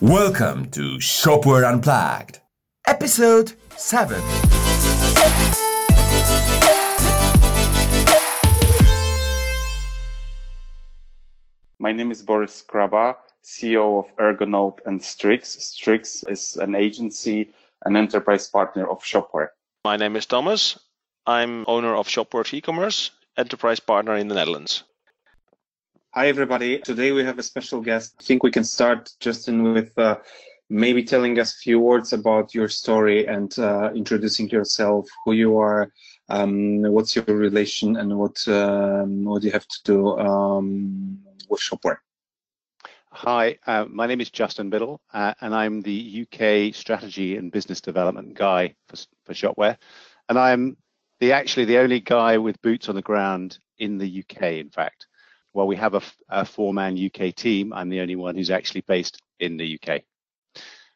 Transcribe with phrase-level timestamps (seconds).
[0.00, 2.38] Welcome to Shopware Unplugged,
[2.86, 4.16] episode 7.
[11.80, 15.64] My name is Boris Kraba, CEO of Ergonode and Strix.
[15.64, 17.52] Strix is an agency
[17.84, 19.48] and enterprise partner of Shopware.
[19.84, 20.78] My name is Thomas.
[21.26, 24.84] I'm owner of Shopware e-commerce, enterprise partner in the Netherlands.
[26.18, 26.80] Hi, everybody.
[26.80, 28.16] Today we have a special guest.
[28.18, 30.18] I think we can start, Justin, with uh,
[30.68, 35.58] maybe telling us a few words about your story and uh, introducing yourself, who you
[35.58, 35.92] are,
[36.28, 41.98] um, what's your relation, and what um, what you have to do um, with Shopware.
[43.12, 47.80] Hi, uh, my name is Justin Biddle, uh, and I'm the UK strategy and business
[47.80, 49.76] development guy for, for Shopware.
[50.28, 50.78] And I'm
[51.20, 55.06] the actually the only guy with boots on the ground in the UK, in fact.
[55.58, 59.20] While we have a, a four-man UK team, I'm the only one who's actually based
[59.40, 60.02] in the UK.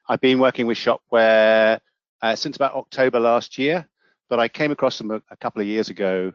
[0.09, 1.81] I've been working with Shopware
[2.23, 3.89] uh, since about October last year,
[4.31, 6.33] but I came across them a, a couple of years ago.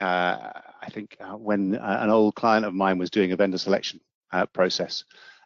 [0.00, 0.48] Uh,
[0.80, 4.00] I think uh, when uh, an old client of mine was doing a vendor selection
[4.32, 5.04] uh, process,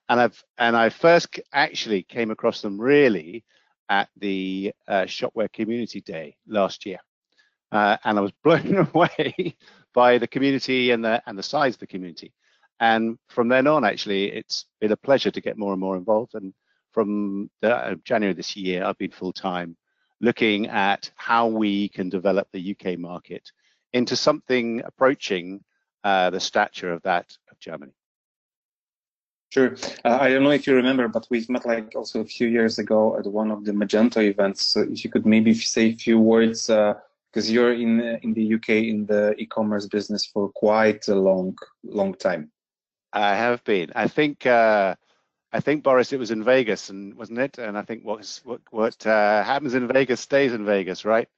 [0.09, 3.45] and I've and I first actually came across them really
[3.89, 7.01] at the uh, Shopware Community Day last year,
[7.73, 9.57] and I was blown away
[9.95, 12.33] by the community and the and the size of the community.
[12.81, 16.35] And from then on, actually, it's been a pleasure to get more and more involved.
[16.35, 16.53] And
[16.91, 19.77] from the, uh, January this year, I've been full time
[20.21, 23.51] looking at how we can develop the UK market
[23.93, 25.63] into something approaching
[26.05, 27.93] uh, the stature of that of Germany.
[29.51, 29.77] Sure.
[30.05, 32.79] Uh, I don't know if you remember, but we've met like also a few years
[32.79, 34.65] ago at one of the Magento events.
[34.65, 36.95] So if you could maybe say a few words uh,
[37.33, 42.15] because you're in in the UK in the e-commerce business for quite a long long
[42.15, 42.51] time.
[43.13, 43.93] I have been.
[43.95, 44.95] I think uh,
[45.53, 47.59] I think Boris, it was in Vegas, and wasn't it?
[47.59, 51.29] And I think what what what uh, happens in Vegas stays in Vegas, right?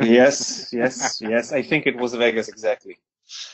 [0.00, 1.52] yes, yes, yes.
[1.52, 2.98] I think it was Vegas exactly.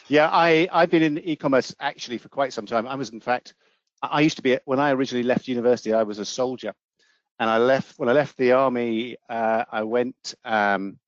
[0.09, 2.87] Yeah, I I've been in e-commerce actually for quite some time.
[2.87, 3.55] I was in fact
[4.03, 5.93] I used to be when I originally left university.
[5.93, 6.75] I was a soldier,
[7.39, 9.17] and I left when I left the army.
[9.29, 10.35] Uh, I went.
[10.45, 10.99] Um,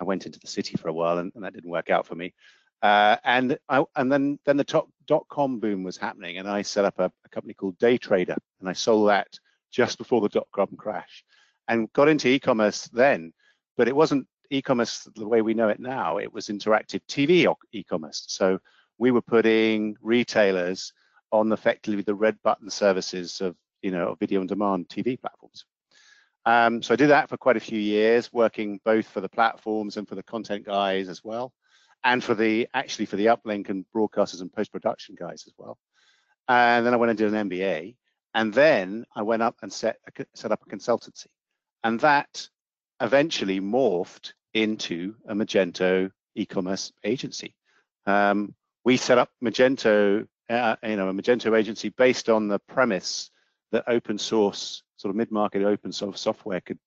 [0.00, 2.14] I went into the city for a while, and, and that didn't work out for
[2.14, 2.34] me.
[2.82, 6.62] Uh, and I, and then then the top dot com boom was happening, and I
[6.62, 9.28] set up a, a company called Day Trader, and I sold that
[9.72, 11.24] just before the dot com crash,
[11.68, 13.32] and got into e-commerce then.
[13.76, 16.18] But it wasn't e-commerce the way we know it now.
[16.18, 18.24] It was interactive TV e-commerce.
[18.28, 18.58] So
[18.98, 20.92] we were putting retailers
[21.32, 25.64] on effectively the red button services of you know video on demand TV platforms.
[26.46, 29.96] Um, so I did that for quite a few years, working both for the platforms
[29.96, 31.52] and for the content guys as well,
[32.04, 35.78] and for the actually for the uplink and broadcasters and post production guys as well.
[36.48, 37.96] And then I went and did an MBA,
[38.34, 39.96] and then I went up and set
[40.34, 41.26] set up a consultancy,
[41.82, 42.48] and that
[43.00, 47.54] eventually morphed into a Magento e-commerce agency.
[48.06, 53.30] Um, we set up Magento, uh, you know, a Magento agency based on the premise
[53.72, 56.78] that open source sort of mid-market open source software could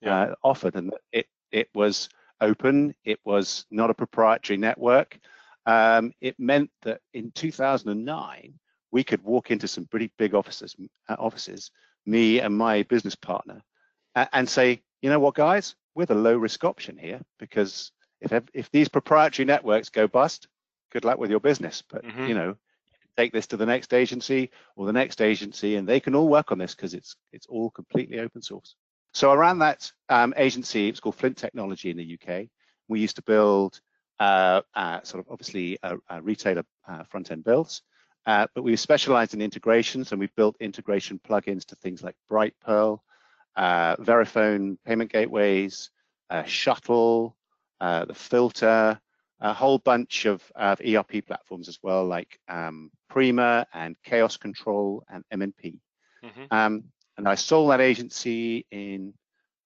[0.00, 0.22] yeah.
[0.22, 2.08] uh, offered, and it it was
[2.40, 2.94] open.
[3.04, 5.18] It was not a proprietary network.
[5.66, 8.54] Um, it meant that in 2009
[8.92, 10.74] we could walk into some pretty big offices,
[11.08, 11.70] uh, offices,
[12.06, 13.60] me and my business partner,
[14.14, 17.92] uh, and say, you know what, guys, we're the low risk option here because
[18.22, 20.48] if if these proprietary networks go bust,
[20.92, 21.82] good luck with your business.
[21.86, 22.26] But mm-hmm.
[22.26, 22.56] you know,
[23.16, 26.52] take this to the next agency or the next agency, and they can all work
[26.52, 28.74] on this because it's it's all completely open source.
[29.14, 32.48] So around that um, agency, it's called Flint Technology in the UK.
[32.88, 33.80] We used to build
[34.20, 37.82] uh, uh, sort of obviously a, retailer uh, front end builds,
[38.26, 43.00] uh, but we specialized in integrations and we built integration plugins to things like Brightpearl,
[43.56, 45.90] uh, Verifone payment gateways,
[46.44, 47.36] Shuttle,
[47.80, 49.00] the filter,
[49.40, 55.04] a whole bunch of, of ERP platforms as well, like um, Prima and Khaos Control
[55.10, 55.78] and MNP.
[56.24, 56.44] Mm-hmm.
[56.50, 56.84] Um,
[57.18, 59.14] and I sold that agency in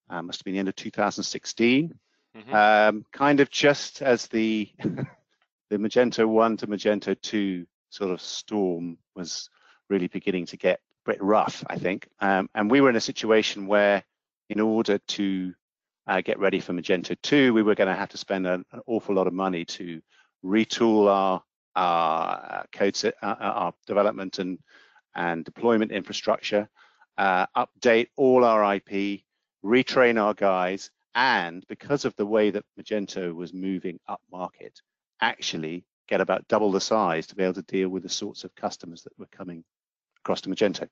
[0.09, 1.95] uh, must have been the end of 2016,
[2.37, 2.55] mm-hmm.
[2.55, 4.69] um, kind of just as the
[5.71, 9.49] the Magento one to Magento two sort of storm was
[9.89, 12.09] really beginning to get a bit rough, I think.
[12.21, 14.03] Um, and we were in a situation where,
[14.49, 15.55] in order to
[16.11, 18.81] uh, get ready for Magento 2, we were going to have to spend an, an,
[18.89, 20.03] awful lot of money to
[20.45, 21.41] retool our
[21.77, 24.59] our code set, uh, our development and
[25.15, 26.69] and deployment infrastructure,
[27.17, 29.21] uh, update all our IP,
[29.65, 34.81] retrain our guys, and because of the way that Magento was moving up market,
[35.21, 38.53] actually get about double the size to be able to deal with the sorts of
[38.57, 39.63] customers that were coming
[40.25, 40.89] across to Magento.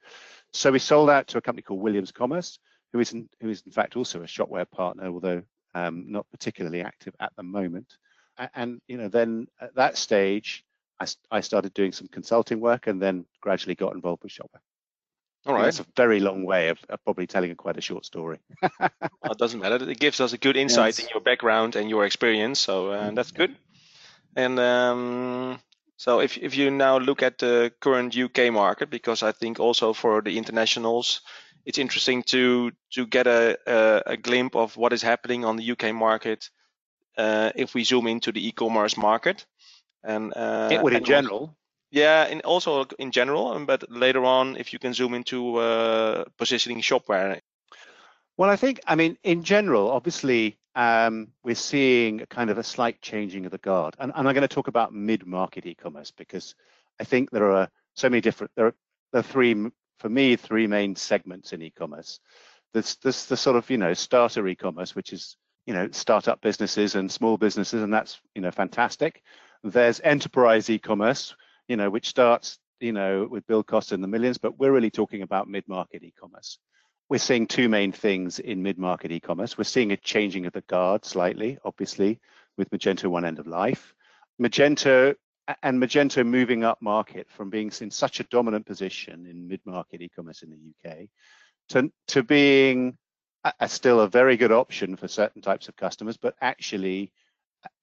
[0.53, 2.61] So we sold out to a company called Williams Commerce,
[2.93, 5.43] who is in, who is in fact also a Shopware partner, although
[5.75, 7.96] um, not particularly active at the moment.
[8.37, 10.64] And, and you know, then at that stage,
[11.00, 14.62] I, I started doing some consulting work, and then gradually got involved with Shopware.
[15.46, 15.64] All right.
[15.64, 18.38] That's a very long way of, of probably telling a quite a short story.
[18.81, 18.91] well,
[19.31, 19.88] it doesn't matter.
[19.88, 21.00] It gives us a good insight yes.
[21.00, 23.55] in your background and your experience, so uh, that's good.
[24.37, 25.58] And um,
[25.96, 29.93] so if if you now look at the current UK market, because I think also
[29.93, 31.23] for the internationals,
[31.69, 35.70] it's interesting to to get a a, a glimpse of what is happening on the
[35.73, 36.50] UK market
[37.19, 39.47] uh, if we zoom into the e-commerce market.
[40.03, 41.55] And uh, in general.
[41.91, 46.25] Yeah, and also in general, um, but later on, if you can zoom into uh,
[46.37, 47.41] positioning shopware.
[48.37, 53.00] Well, I think, I mean, in general, obviously, um, we're seeing kind of a slight
[53.00, 53.97] changing of the guard.
[53.99, 56.55] And, and I'm going to talk about mid-market e-commerce because
[57.00, 58.75] I think there are so many different, there are,
[59.12, 59.55] there are three,
[59.98, 62.20] for me, three main segments in e-commerce.
[62.74, 65.36] There's, the sort of, you know, starter e-commerce, which is,
[65.66, 69.22] you know, startup businesses and small businesses, and that's, you know, fantastic.
[69.64, 71.34] There's enterprise e-commerce,
[71.66, 74.90] you know, which starts, you know, with build costs in the millions, but we're really
[74.90, 76.58] talking about mid-market e-commerce.
[77.08, 79.56] We're seeing two main things in mid-market e-commerce.
[79.56, 82.20] We're seeing a changing of the guard slightly, obviously,
[82.56, 83.94] with Magento one end of life.
[84.40, 85.14] Magento
[85.62, 90.42] and Magento moving up market from being in such a dominant position in mid-market e-commerce
[90.42, 91.08] in the UK
[91.70, 92.96] to, to being
[93.44, 97.12] a, a still a very good option for certain types of customers, but actually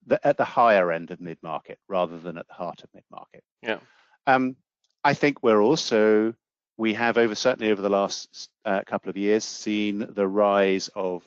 [0.06, 3.03] the, at the higher end of mid market rather than at the heart of mid
[3.12, 3.44] market.
[3.62, 3.79] Yeah.
[4.27, 4.56] Um,
[5.03, 6.33] I think we're also
[6.77, 11.23] we have over certainly over the last uh, couple of years seen the rise of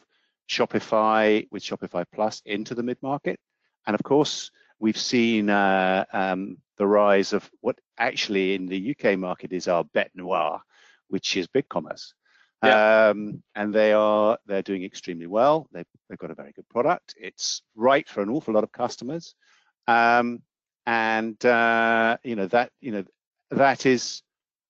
[0.49, 3.39] Shopify with Shopify Plus into the mid market,
[3.87, 9.19] and of course we've seen uh, um, the rise of what actually in the UK
[9.19, 10.61] market is our bet noir,
[11.09, 12.13] which is BigCommerce.
[12.63, 13.09] Yeah.
[13.11, 15.69] Um, and they are they're doing extremely well.
[15.73, 17.15] They've, they've got a very good product.
[17.17, 19.37] It's right for an awful lot of customers,
[19.87, 20.43] um,
[20.85, 23.05] and uh, you know that you know
[23.51, 24.23] that is,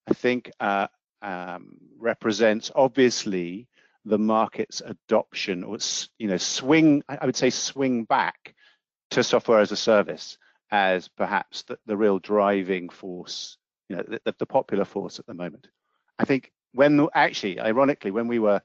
[0.06, 0.88] I think, uh,
[1.22, 3.68] um, represents obviously
[4.04, 5.78] the market's adoption or
[6.18, 7.02] you know swing.
[7.08, 8.54] I would say swing back
[9.10, 10.38] to software as a service
[10.70, 13.56] as perhaps the, the real driving force,
[13.88, 15.68] you know, the, the popular force at the moment.
[16.18, 18.60] I think when actually, ironically, when we were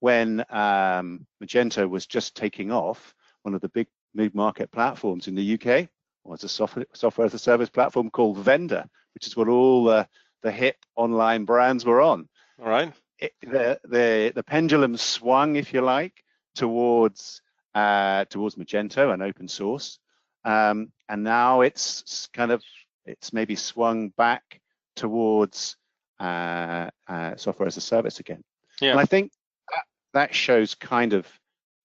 [0.00, 5.54] when um, Magento was just taking off, one of the big mid-market platforms in the
[5.54, 5.88] UK
[6.24, 10.08] was a software, software as a service platform called Venda, which is what all the,
[10.42, 12.28] the hip online brands were on.
[12.60, 12.92] All right.
[13.18, 16.24] It, the, the the pendulum swung, if you like,
[16.54, 17.41] towards
[17.74, 19.98] uh, towards Magento and open source,
[20.44, 22.62] um, and now it's kind of
[23.06, 24.60] it's maybe swung back
[24.94, 25.76] towards
[26.20, 28.42] uh, uh, software as a service again.
[28.80, 28.92] Yeah.
[28.92, 29.32] And I think
[29.70, 31.26] that, that shows kind of,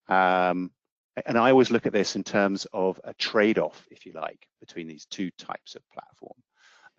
[0.07, 0.71] um,
[1.25, 4.87] and I always look at this in terms of a trade-off, if you like, between
[4.87, 6.37] these two types of platform.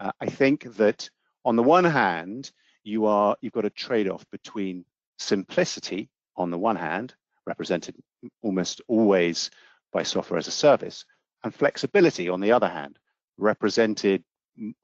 [0.01, 1.09] Uh, I think that
[1.45, 2.51] on the one hand,
[2.83, 4.85] you are you've got a trade-off between
[5.19, 7.15] simplicity on the one hand,
[7.49, 7.97] represented
[8.43, 9.51] almost always
[9.93, 11.05] by software as a service,
[11.43, 12.99] and flexibility on the other hand,
[13.39, 14.23] represented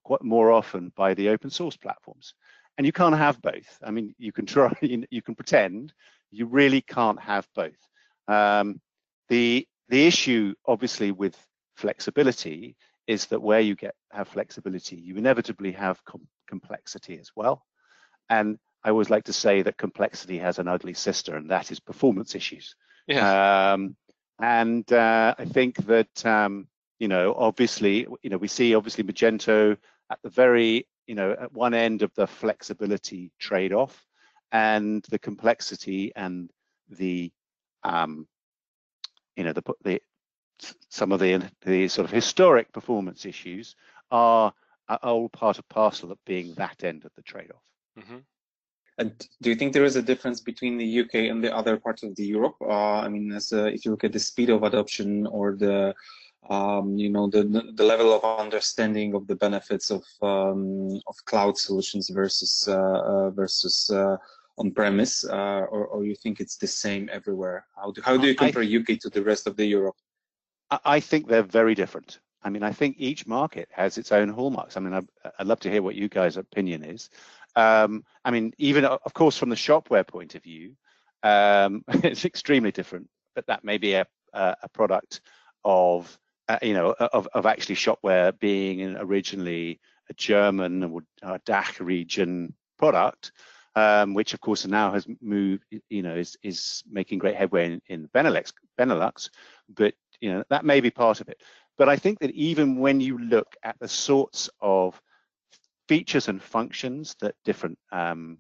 [0.02, 2.34] quite more often by the open source platforms.
[2.76, 3.79] And you can't have both.
[3.82, 5.93] I mean, you can try, you can pretend,
[6.31, 7.81] you really can't have both.
[8.27, 8.81] Um,
[9.29, 11.36] the the issue, obviously, with
[11.77, 17.62] flexibility is that where you get have flexibility, you inevitably have com complexity as well.
[18.31, 21.81] And I always like to say that complexity has an ugly sister, and that is
[21.81, 22.76] performance issues.
[23.06, 23.72] Yeah.
[23.72, 23.96] Um,
[24.41, 29.76] and uh, I think that um, you know, obviously, you know, we see obviously Magento
[30.10, 34.06] at the very, you know, at one end of the flexibility trade-off
[34.53, 36.50] and the complexity and
[36.88, 37.32] the,
[37.82, 38.26] um,
[39.36, 40.00] you know, the, the
[40.88, 43.74] some of the the sort of historic performance issues
[44.12, 44.55] are,
[44.88, 47.62] are all part of parcel of being that end of the trade-off.
[47.98, 48.24] Mm -hmm.
[48.98, 52.03] And do you think there is a difference between the UK and the other parts
[52.05, 52.56] of the Europe?
[52.60, 55.94] Uh, I mean, as uh, if you look at the speed of adoption or the
[56.51, 61.56] um, you know, the, the level of understanding of the benefits of, um, of cloud
[61.56, 64.17] solutions versus, uh, uh, versus uh,
[64.58, 67.67] on-premise, uh, or, or you think it's the same everywhere?
[67.77, 69.96] How do, how do you compare I, UK to the rest of the Europe?
[70.84, 72.20] I think they're very different.
[72.43, 74.77] I mean, I think each market has its own hallmarks.
[74.77, 75.01] I mean, I,
[75.39, 77.08] would love to hear what you guys' opinion is.
[77.56, 80.75] Um, I mean, even of course, from the shopware point of view,
[81.23, 83.08] um, it's extremely different.
[83.34, 85.20] But that may be a, a product
[85.65, 86.19] of
[86.49, 89.81] uh, you know, of, of actually shopware being originally
[90.11, 93.32] a German or a DACH region product,
[93.77, 97.82] um, which of course now has moved, you know, is is making great headway in,
[97.87, 99.31] in Benelux, Benelux,
[99.75, 101.41] but you know that may be part of it.
[101.79, 105.01] But I think that even when you look at the sorts of
[105.88, 108.38] features and functions that different um,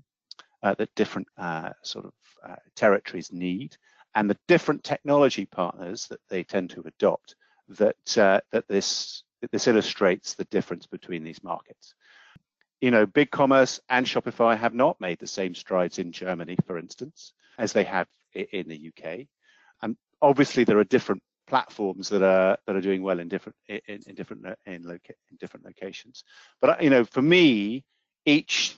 [0.62, 2.12] uh, that different uh, sort of
[2.46, 3.76] uh, territories need,
[4.14, 7.36] and the different technology partners that they tend to adopt,
[7.68, 11.94] that uh, that this that this illustrates the difference between these markets
[12.84, 17.32] you know, BigCommerce and Shopify have not made the same strides in Germany, for instance,
[17.56, 19.26] as they have in the UK.
[19.80, 24.00] And obviously, there are different platforms that are that are doing well in different in,
[24.06, 26.24] in different in, loca- in different locations.
[26.60, 27.84] But you know, for me,
[28.24, 28.76] each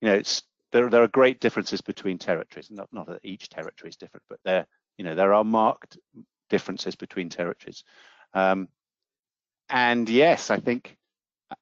[0.00, 0.42] you know, it's
[0.72, 2.70] there there are great differences between territories.
[2.70, 4.66] Not not that each territory is different, but there
[4.98, 5.98] you know there are marked
[6.50, 7.84] differences between territories.
[8.34, 8.68] Um,
[9.68, 10.96] and yes, I think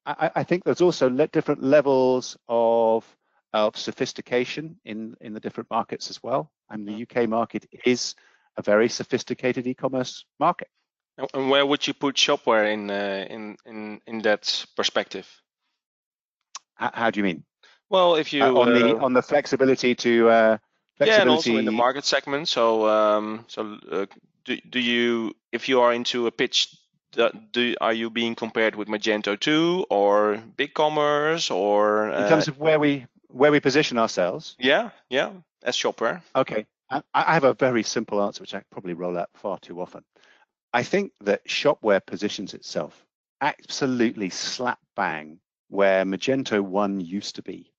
[0.05, 3.05] I, I think there's also different levels of
[3.53, 6.51] of sophistication in in the different markets as well.
[6.69, 8.15] And the UK market is
[8.57, 10.67] a very sophisticated e-commerce market.
[11.33, 15.27] And where would you put Shopware in uh, in in in that perspective?
[16.75, 17.43] How, how do you mean?
[17.89, 20.57] Well, if you uh, on uh, the on the flexibility to uh,
[20.97, 21.17] flexibility...
[21.17, 22.47] yeah, and also in the market segment.
[22.47, 24.05] So um, so uh,
[24.45, 26.75] do do you if you are into a pitch
[27.51, 32.57] do are you being compared with Magento 2 or BigCommerce or uh, in terms of
[32.57, 34.55] where we where we position ourselves?
[34.59, 35.31] Yeah, yeah,
[35.63, 36.21] as Shopware.
[36.35, 39.81] Okay, I, I have a very simple answer, which I probably roll out far too
[39.81, 40.03] often.
[40.73, 43.05] I think that Shopware positions itself
[43.41, 47.71] absolutely slap bang where Magento 1 used to be.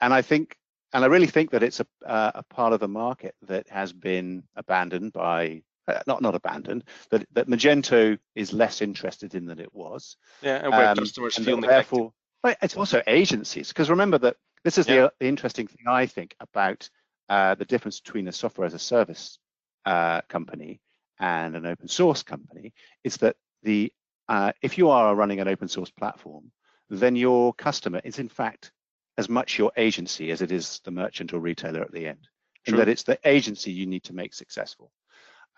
[0.00, 0.56] And I think,
[0.92, 3.92] and I really think that it's a, uh, a part of the market that has
[3.92, 9.60] been abandoned by uh, not not abandoned, that, that Magento is less interested in than
[9.60, 10.16] it was.
[10.40, 14.78] Yeah, and where um, customers feel therefore, well, it's also agencies because remember that this
[14.78, 14.94] is yeah.
[14.94, 16.88] the, the, interesting thing I think about
[17.28, 19.38] uh, the difference between a software as a service
[19.84, 20.80] uh, company
[21.18, 23.92] and an open source company is that the
[24.28, 26.50] uh, if you are running an open source platform,
[26.88, 28.72] then your customer is in fact
[29.18, 32.26] as much your agency as it is the merchant or retailer at the end.
[32.64, 32.72] True.
[32.72, 34.90] And that it's the agency you need to make successful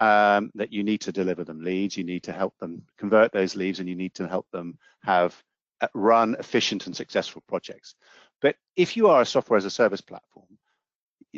[0.00, 3.56] um, that you need to deliver them leads, you need to help them convert those
[3.56, 5.34] leads, and you need to help them have
[5.80, 7.94] uh, run efficient and successful projects.
[8.42, 10.58] But if you are a software as a service platform,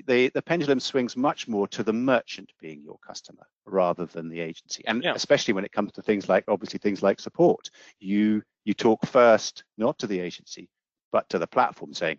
[0.07, 4.41] the, the pendulum swings much more to the merchant being your customer rather than the
[4.41, 4.85] agency.
[4.87, 5.13] And yeah.
[5.15, 9.65] especially when it comes to things like obviously things like support, you you talk first
[9.77, 10.69] not to the agency,
[11.11, 12.19] but to the platform saying,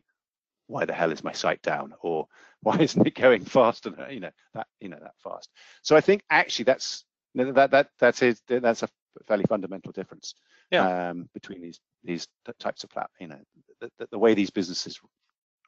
[0.69, 2.27] why the hell is my site down or
[2.61, 5.49] why isn't it going fast and you know that you know that fast
[5.81, 7.05] so i think actually that's
[7.35, 8.89] that that that's it that's a
[9.27, 10.35] fairly fundamental difference
[10.71, 11.09] yeah.
[11.09, 12.27] um, between these these
[12.59, 13.39] types of plat you know
[13.81, 14.99] the, the, the way these businesses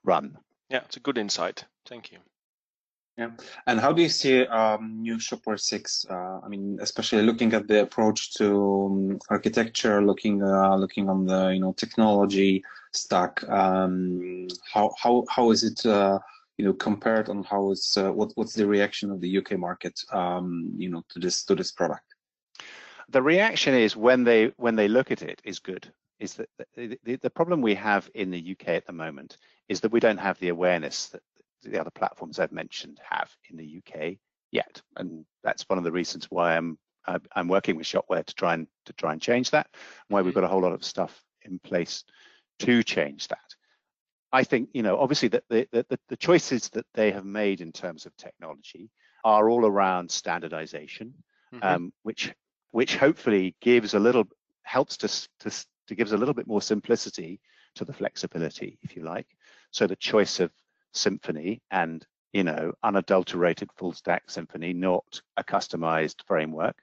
[0.03, 0.37] run
[0.71, 2.17] yeah it's a good insight thank you
[3.17, 3.31] yeah,
[3.67, 6.05] and how do you see um, new Shopware six?
[6.09, 11.25] Uh, I mean, especially looking at the approach to um, architecture, looking uh, looking on
[11.25, 12.63] the you know technology
[12.93, 13.47] stack.
[13.49, 16.19] Um, how how how is it uh,
[16.57, 19.99] you know compared on how is uh, what what's the reaction of the UK market
[20.13, 22.15] um, you know to this to this product?
[23.09, 25.91] The reaction is when they when they look at it is good.
[26.19, 29.37] Is that the, the, the problem we have in the UK at the moment
[29.71, 31.21] is that we don't have the awareness that
[31.63, 34.17] the other platforms I've mentioned have in the UK
[34.51, 36.77] yet, and that's one of the reasons why I'm
[37.33, 39.67] I'm working with Shopware to try and to try and change that.
[40.09, 40.41] Why we've mm-hmm.
[40.41, 42.03] got a whole lot of stuff in place
[42.59, 43.55] to change that.
[44.33, 47.71] I think you know obviously that the, the the choices that they have made in
[47.71, 48.89] terms of technology
[49.23, 51.13] are all around standardization,
[51.53, 51.63] mm-hmm.
[51.63, 52.33] um, which
[52.71, 54.25] which hopefully gives a little
[54.63, 55.07] helps to,
[55.39, 57.39] to to gives a little bit more simplicity
[57.75, 59.27] to the flexibility, if you like.
[59.71, 60.51] So the choice of
[60.93, 66.77] Symfony and you know unadulterated full stack Symfony, not a customized framework,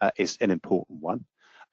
[0.00, 1.24] uh, is an important one.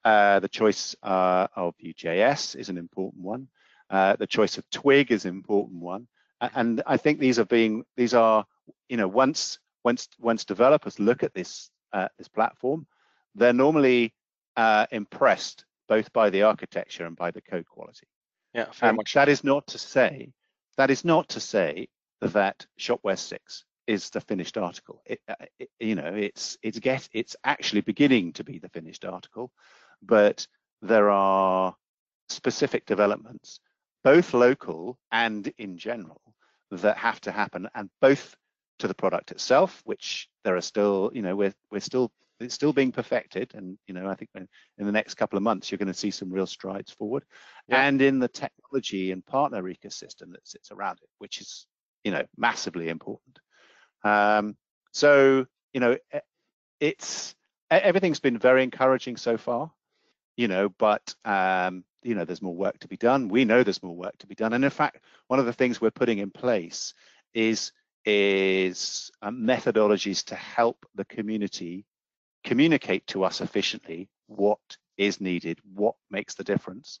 [0.04, 3.48] Uh, the choice uh, of Vue.js is an important one.
[3.90, 6.06] Uh, the choice of Twig is an important one.
[6.40, 8.44] And I think these are being these are
[8.88, 12.86] you know once once once developers look at this uh, this platform,
[13.34, 14.12] they're normally
[14.56, 18.06] uh, impressed both by the architecture and by the code quality.
[18.52, 19.14] Yeah, much.
[19.14, 20.32] That is not to say
[20.76, 21.88] that is not to say
[22.20, 25.02] that Shopware 6 is the finished article.
[25.06, 29.04] It, uh, it, you know, it's it's get it's actually beginning to be the finished
[29.04, 29.52] article,
[30.02, 30.46] but
[30.82, 31.74] there are
[32.28, 33.60] specific developments,
[34.02, 36.20] both local and in general,
[36.70, 38.34] that have to happen, and both
[38.80, 42.72] to the product itself, which there are still, you know, we're we're still it's still
[42.72, 45.88] being perfected, and you know I think in the next couple of months you're going
[45.88, 47.24] to see some real strides forward,
[47.68, 47.82] yeah.
[47.86, 51.66] and in the technology and partner ecosystem that sits around it, which is
[52.04, 53.38] you know massively important.
[54.04, 54.56] Um,
[54.92, 55.96] so you know
[56.80, 57.34] it's
[57.70, 59.70] everything's been very encouraging so far,
[60.36, 63.28] you know, but um, you know there's more work to be done.
[63.28, 65.80] We know there's more work to be done, and in fact, one of the things
[65.80, 66.94] we're putting in place
[67.34, 67.72] is
[68.04, 71.84] is uh, methodologies to help the community
[72.46, 74.58] communicate to us efficiently what
[74.96, 77.00] is needed, what makes the difference,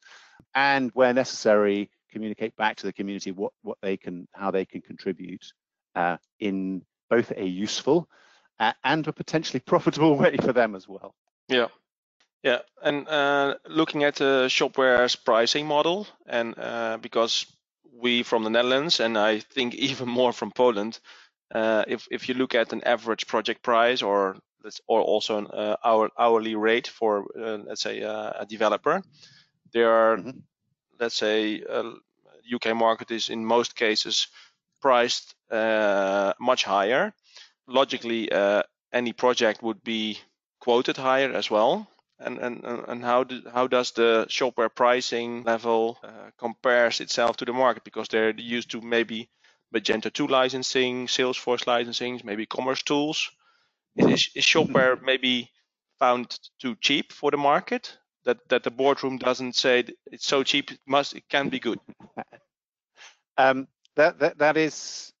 [0.54, 4.82] and where necessary, communicate back to the community what what they can, how they can
[4.82, 5.44] contribute
[5.94, 8.08] uh, in both a useful
[8.58, 11.14] uh, and a potentially profitable way for them as well.
[11.48, 11.68] Yeah.
[12.42, 17.46] Yeah, and uh, looking at the Shopware's pricing model, and uh, because
[17.92, 21.00] we from the Netherlands, and I think even more from Poland,
[21.52, 24.36] uh, if if you look at an average project price or
[24.86, 29.02] or also an uh, hour, hourly rate for uh, let's say uh, a developer,
[29.72, 30.38] there are mm-hmm.
[31.00, 31.62] let's say
[32.54, 34.28] UK market is in most cases
[34.80, 37.12] priced much higher.
[37.66, 38.30] Logically,
[38.92, 40.18] any project would be
[40.60, 45.98] quoted higher as well and and and how do, how does the shopware pricing level
[46.02, 49.28] uh, compares itself to the market because they're used to maybe
[49.74, 53.30] Magento 2 licensing, Salesforce licensing, maybe commercetools.
[53.96, 55.50] Is, is shopware maybe
[55.98, 60.70] found too cheap for the market that that the boardroom doesn't say it's so cheap
[60.70, 61.80] it must it can be good?
[63.38, 65.12] Um, that that that is.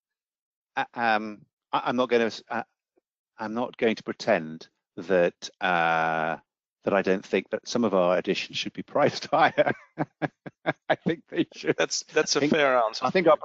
[0.76, 1.42] Uh, um,
[1.72, 2.44] I, am not going to.
[2.50, 2.62] Uh,
[3.38, 6.36] I'm not going to pretend that uh,
[6.84, 9.72] that I don't think that some of our editions should be priced higher.
[10.88, 11.76] I think they should.
[11.76, 13.04] That's that's a think, fair answer.
[13.04, 13.38] I think our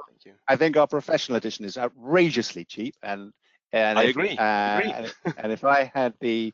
[0.48, 3.34] I think our professional edition is outrageously cheap, and
[3.74, 4.38] and I if, agree.
[4.38, 4.92] Uh, agree.
[4.92, 6.54] and, and, if I had the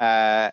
[0.00, 0.50] uh,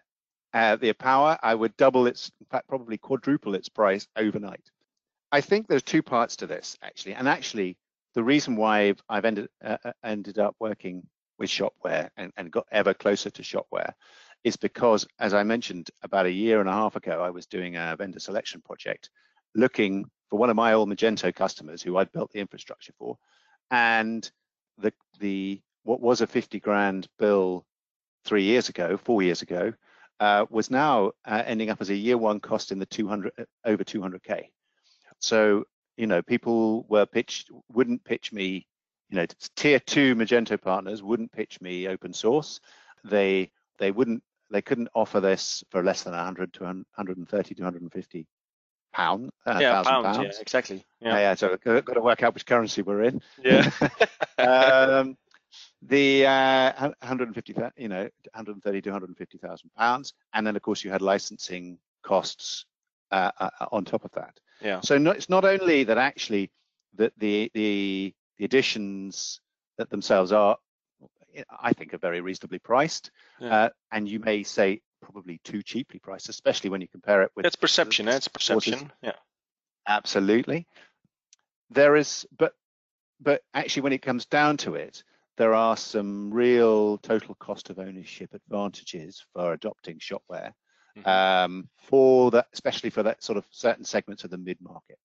[0.54, 4.72] uh, the power, I would double its, in fact, probably quadruple its price overnight.
[5.32, 7.78] I think there's two parts to this actually, and actually
[8.14, 11.04] the reason why I've, I've ended uh, uh ended up working
[11.38, 13.92] with Shopware and, and got ever closer to Shopware
[14.46, 17.76] is because, as I mentioned about a year and a half ago, I was doing
[17.76, 19.10] a vendor selection project
[19.56, 23.18] looking for one of my old Magento customers who I'd built the infrastructure for.
[23.72, 24.30] And
[24.78, 27.66] the the what was a 50 grand bill
[28.26, 29.72] three years ago, four years ago,
[30.20, 33.44] uh, was now uh, ending up as a year one cost in the 200 uh,
[33.64, 34.50] over 200k.
[35.20, 38.66] So you know people were pitched wouldn't pitch me,
[39.10, 42.60] you know tier two Magento partners wouldn't pitch me open source.
[43.04, 48.28] They they wouldn't they couldn't offer this for less than 100 to 130 to 150
[48.94, 49.30] pound.
[49.46, 50.18] Uh, yeah, pounds, pounds.
[50.18, 50.86] Yeah, exactly.
[51.02, 51.20] Yeah.
[51.20, 53.22] yeah, so got to work out which currency we're in.
[53.44, 53.70] Yeah.
[54.38, 55.18] um,
[55.82, 61.02] the uh, 150, you know, 130 to 150,000 pounds, and then of course you had
[61.02, 62.66] licensing costs
[63.12, 64.40] uh, uh, on top of that.
[64.62, 64.82] Yeah.
[64.82, 66.52] So no, it's not only that actually
[66.96, 69.42] that the the the additions
[69.78, 70.58] that themselves are
[71.60, 73.12] I think are very reasonably priced.
[73.40, 73.56] Yeah.
[73.56, 77.46] Uh, and you may say probably too cheaply priced, especially when you compare it with.
[77.46, 78.08] It's perception.
[78.08, 78.92] It's perception.
[79.02, 79.14] Yeah.
[79.88, 80.68] Absolutely.
[81.70, 82.54] There is, but
[83.20, 85.04] but actually, when it comes down to it,
[85.38, 90.52] there are some real total cost of ownership advantages for adopting shopware
[90.98, 91.08] mm-hmm.
[91.08, 94.98] um, for that, especially for that sort of certain segments of the mid market.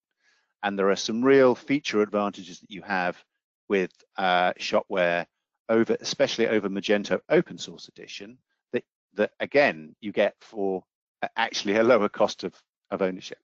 [0.63, 3.17] And there are some real feature advantages that you have
[3.69, 5.27] with uh, shopware
[5.69, 8.39] over, especially over Magento Open Source Edition,
[8.73, 10.83] that, that again, you get for
[11.37, 12.55] actually a lower cost of,
[12.91, 13.39] of ownership,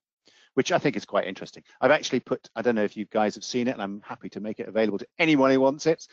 [0.53, 1.63] which I think is quite interesting.
[1.81, 4.29] I've actually put, I don't know if you guys have seen it, and I'm happy
[4.29, 6.05] to make it available to anyone who wants it.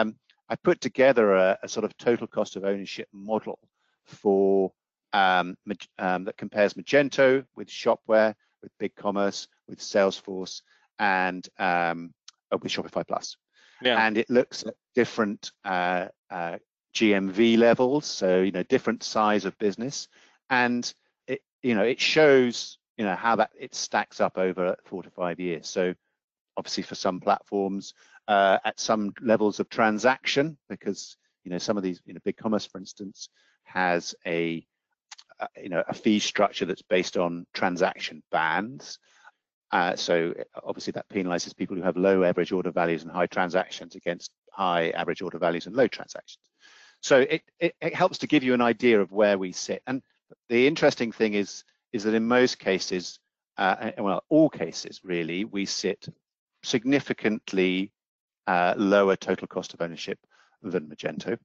[0.00, 0.16] Um,
[0.48, 3.58] I put together a, a, sort of total cost of ownership model
[4.04, 4.72] for
[5.12, 5.56] um,
[5.98, 10.62] um, that compares Magento with Shopware, with BigCommerce, with Salesforce,
[10.98, 12.12] and um,
[12.50, 13.36] with Shopify Plus
[13.82, 14.06] yeah.
[14.06, 16.58] and it looks at different uh, uh,
[16.94, 20.08] GMV levels, so you know different size of business,
[20.50, 20.92] and
[21.26, 25.10] it you know it shows you know how that it stacks up over four to
[25.10, 25.68] five years.
[25.68, 25.94] So
[26.56, 27.94] obviously for some platforms
[28.28, 32.70] uh, at some levels of transaction, because you know some of these you know BigCommerce
[32.70, 33.28] for instance
[33.64, 34.64] has a
[35.60, 38.98] you know a fee structure that's based on transaction bands
[39.72, 43.96] uh, so obviously that penalizes people who have low average order values and high transactions
[43.96, 46.44] against high average order values and low transactions.
[47.00, 49.82] So it, it, it, helps to give you an idea of where we sit.
[49.86, 50.02] And
[50.50, 53.18] the interesting thing is, is that in most cases,
[53.56, 56.06] uh, well, all cases really, we sit
[56.62, 57.92] significantly
[58.46, 60.18] uh, lower total cost of ownership
[60.62, 61.38] than Magento.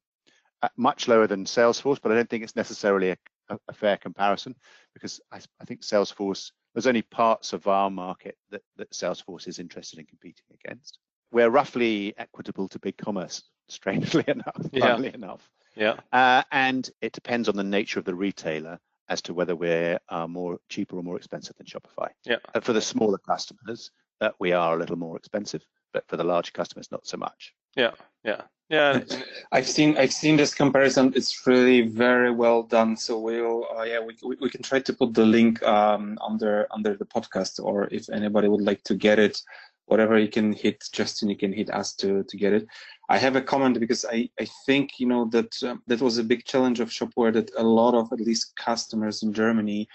[0.62, 3.18] uh, much lower than Salesforce, but I don't think it's necessarily a,
[3.50, 4.56] a, a fair comparison
[4.94, 9.60] because I, I, think Salesforce, there's only parts of our market that, that Salesforce is
[9.60, 11.00] interested in competing against.
[11.32, 14.98] We're roughly equitable to BigCommerce, strangely enough, yeah.
[14.98, 15.48] enough.
[15.76, 15.96] Yeah.
[16.12, 18.80] Uh, and it depends on the nature of the retailer
[19.10, 22.10] as to whether we're uh, more cheaper or more expensive than Shopify.
[22.26, 22.38] Yeah.
[22.54, 26.23] Uh, for the smaller customers, that we are a little more expensive, but for the
[26.23, 27.54] large customers, not so much.
[27.76, 27.91] Yeah,
[28.23, 29.02] yeah, yeah.
[29.52, 31.13] I've seen I've seen this comparison.
[31.15, 32.97] It's really very well done.
[32.97, 36.95] So we'll uh, yeah we, we can try to put the link um, under under
[36.95, 39.41] the podcast, or if anybody would like to get it,
[39.86, 42.67] whatever you can hit Justin, you can hit us to to get it.
[43.10, 46.23] I have a comment because I, I think you know that uh, that was a
[46.23, 49.88] big challenge of Shopware that a lot of at least customers in Germany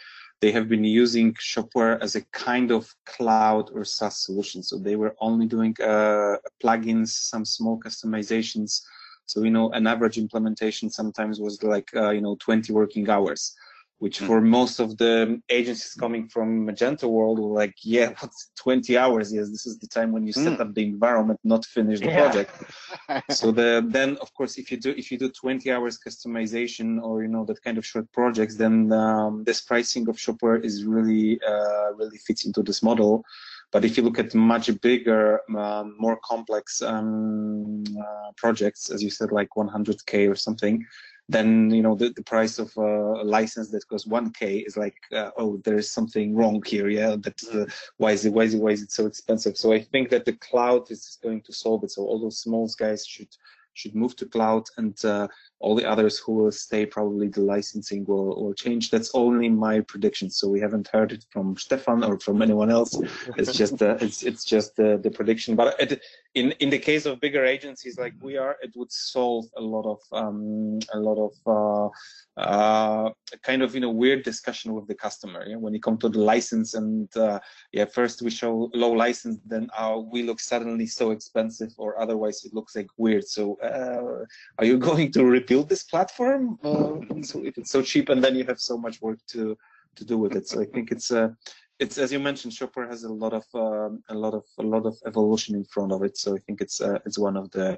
[0.42, 4.61] they have been using Shopware as a kind of cloud or SaaS solution.
[4.62, 8.83] So they were only doing uh, plugins, some small customizations.
[9.26, 13.55] So you know an average implementation sometimes was like uh, you know 20 working hours
[14.03, 14.27] which hmm.
[14.27, 19.33] for most of the agencies coming from Magento world were like, yeah, what's 20 hours?
[19.33, 20.61] Yes, this is the time when you set mm.
[20.61, 22.21] up the environment, not finish the yeah.
[22.21, 22.51] project.
[23.31, 27.23] so the then of course if you do if you do 20 hours customization or
[27.23, 31.41] you know that kind of short projects, then um, this pricing of Shopware is really
[31.49, 33.25] uh, really fits into this model.
[33.71, 39.11] But if you look at much bigger, um, more complex um, uh, projects, as you
[39.11, 40.85] said, like 100k or something,
[41.33, 45.31] then you know the, the price of a license that costs 1k is like uh,
[45.37, 46.88] oh there's something wrong here.
[46.88, 47.66] Yeah that uh,
[47.97, 49.57] why is it why is it why is it so expensive?
[49.57, 51.90] So i think that the cloud is going to solve it.
[51.90, 53.35] So all those small guys should
[53.75, 55.27] should move to cloud and uh,
[55.61, 58.90] all the others who will stay probably the licensing will, will change.
[58.90, 60.31] That's only my prediction.
[60.31, 63.01] So we haven't heard it from stefan or from anyone else.
[63.37, 65.57] It's just uh, it's it's just the, the prediction.
[65.57, 66.03] But it,
[66.35, 69.85] in in the case of bigger agencies like we are it would solve a lot
[69.85, 73.11] of um, a lot of uh, uh,
[73.42, 75.57] kind of you know weird discussion with the customer yeah?
[75.57, 77.38] when you come to the license and uh,
[77.73, 82.45] yeah first we show low license then uh, we look suddenly so expensive or otherwise
[82.45, 83.27] it looks like weird.
[83.27, 84.25] So uh,
[84.59, 86.59] are you going to rebuild this platform?
[86.62, 89.57] Uh, so if it's so cheap and then you have so much work to
[89.95, 90.49] to do with it.
[90.49, 91.37] So i think it's a
[91.83, 94.87] it's as you mentioned Shopware has a lot of um, a lot of a lot
[94.87, 96.16] of evolution in front of it.
[96.16, 97.68] So i think it's uh, it's one of the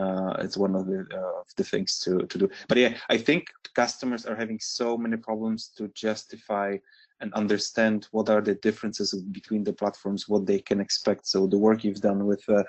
[0.00, 2.46] uh, it's one of the uh, the things to to do.
[2.68, 3.42] But yeah i think
[3.82, 6.76] customers are having so many problems to justify
[7.20, 11.26] and understand what are the differences between the platforms what they can expect.
[11.26, 12.64] So the work you've done with uh,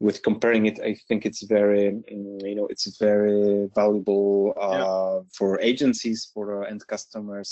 [0.00, 5.20] with comparing it i think it's very mm, you know it's very valuable uh, yeah.
[5.36, 7.50] for agencies for uh, end customers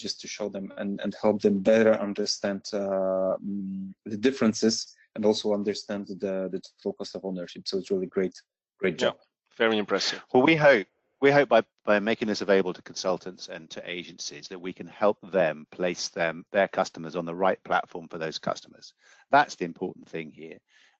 [0.00, 5.24] just to show them and, and help them better understand uh, mm, the differences and
[5.24, 7.66] also understand the, the total cost of ownership.
[7.66, 8.34] So it's really great,
[8.78, 9.16] great job.
[9.16, 10.22] Yeah, very impressive.
[10.32, 10.86] Well, we hope
[11.20, 14.86] we hope by, by making this available to consultants and to agencies that we can
[14.86, 18.94] help them place them their customers on the right platform for those customers.
[19.30, 20.58] That's the important thing here.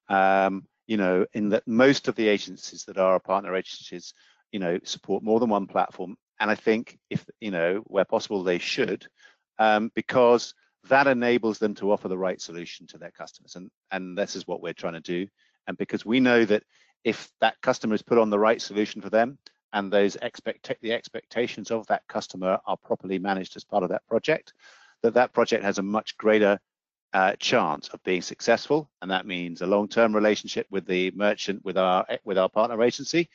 [0.09, 4.13] Um, you know, in that most of the agencies that are partner agencies,
[4.53, 6.17] you know, support more than one platform.
[6.41, 9.07] And I think if, you know, where possible, they should,
[9.59, 10.55] um, because
[10.89, 13.55] that enables them to offer the right solution to their customers.
[13.57, 15.29] And, and this is what we're trying to do.
[15.67, 16.63] And because we know that
[17.05, 19.39] if that customer is put on the right solution for them
[19.73, 24.07] and those expect the expectations of that customer are properly managed as part of that
[24.07, 24.55] project,
[25.03, 26.59] that that project has a much greater
[27.13, 31.77] uh, chance of being successful, and that means a long-term relationship with the merchant, with
[31.77, 33.29] our with our partner agency,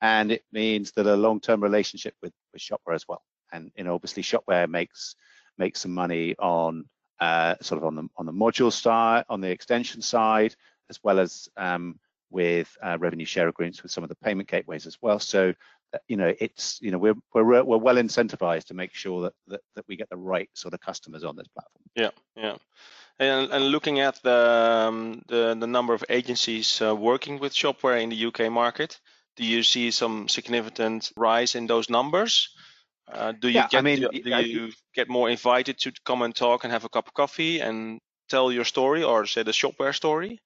[0.00, 3.22] and it means that a long-term relationship with with Shopware as well.
[3.52, 5.14] And you know, obviously, Shopware makes
[5.58, 6.84] makes some money on
[7.20, 10.54] uh, sort of on the on the module side, on the extension side,
[10.90, 11.98] as well as um,
[12.30, 15.18] with uh, revenue share agreements with some of the payment gateways as well.
[15.18, 15.54] So
[15.94, 19.34] uh, you know, it's you know we're we're we're well incentivized to make sure that
[19.48, 21.84] that, that we get the right sort of customers on this platform.
[21.94, 22.56] Yeah, yeah.
[23.18, 28.02] And, and looking at the, um, the, the number of agencies uh, working with Shopware
[28.02, 28.98] in the UK market,
[29.36, 32.48] do you see some significant rise in those numbers?
[33.10, 36.22] Uh, do you yeah, get I mean, do, do you get more invited to come
[36.22, 39.50] and talk and have a cup of coffee and tell your story or say the
[39.50, 40.40] Shopware story?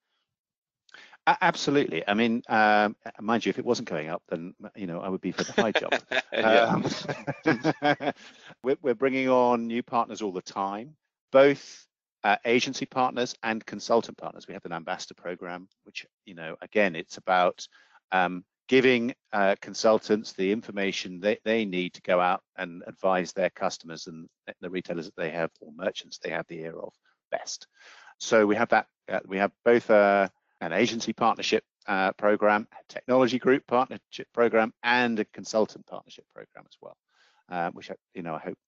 [1.27, 2.05] Absolutely.
[2.07, 5.21] I mean, um, mind you, if it wasn't going up, then you know I would
[5.21, 5.93] be for the high job.
[6.33, 8.13] um,
[8.63, 10.95] we're, we're, bringing on new partners all the time,
[11.33, 11.85] both
[12.27, 14.49] uh, agency partners and consultant partners.
[14.49, 17.65] We have an ambassador program, which you know, again, it's about
[18.11, 23.51] um, giving uh, consultants the information they, they need to go out and advise their
[23.51, 24.29] customers and
[24.61, 26.93] the retailers that they have or merchants they have the ear of
[27.31, 27.69] best.
[28.19, 28.87] So we have that.
[29.09, 30.27] Uh, we have both uh,
[30.61, 36.77] an agency partnership uh, program, technology group partnership program, and a consultant partnership program as
[36.83, 38.59] well, which I, you know I hope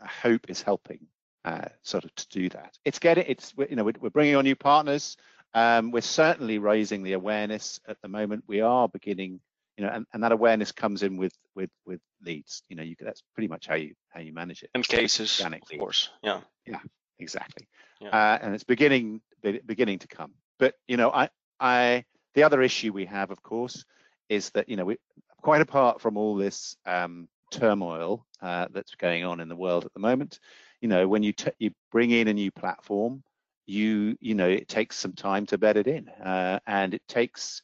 [0.00, 1.06] I hope is helping
[1.44, 2.76] uh, sort of to do that.
[2.84, 5.16] It's getting it's you know we're, bringing on new partners.
[5.54, 8.44] Um, we're certainly raising the awareness at the moment.
[8.48, 9.40] We are beginning,
[9.76, 12.62] you know, and, and that awareness comes in with with with leads.
[12.68, 14.70] You know, you that's pretty much how you how you manage it.
[14.74, 16.10] And cases, of course.
[16.22, 16.40] Yeah.
[16.66, 16.80] Yeah.
[17.18, 17.68] Exactly.
[18.00, 18.08] Yeah.
[18.08, 20.32] Uh, and it's beginning beginning to come.
[20.58, 21.28] But you know, I
[21.60, 22.04] I
[22.34, 23.84] the other issue we have, of course,
[24.28, 24.96] is that you know we
[25.42, 29.92] quite apart from all this um, turmoil uh, that's going on in the world at
[29.94, 30.40] the moment,
[30.84, 33.22] you know, when you you bring in a new platform,
[33.64, 37.62] you you know it takes some time to bed it in, uh, and it takes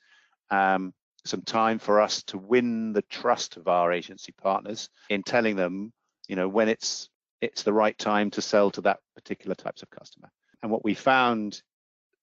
[0.50, 0.94] um,
[1.26, 5.92] some time for us to win the trust of our agency partners in telling them,
[6.28, 7.10] you know, when it's
[7.42, 10.30] it's the right time to sell to that particular types of customer.
[10.62, 11.60] And what we found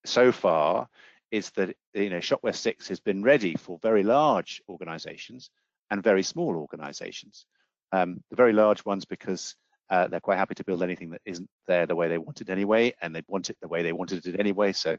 [0.03, 0.87] so far
[1.29, 5.51] is that you know Shopware 6 has been ready for very large organizations
[5.91, 7.45] and very small organizations.
[7.91, 9.55] Um, the very large ones because
[9.89, 12.49] uh, they're quite happy to build anything that isn't there the way they want it
[12.49, 14.73] anyway, and they want it the way they wanted it anyway.
[14.73, 14.97] So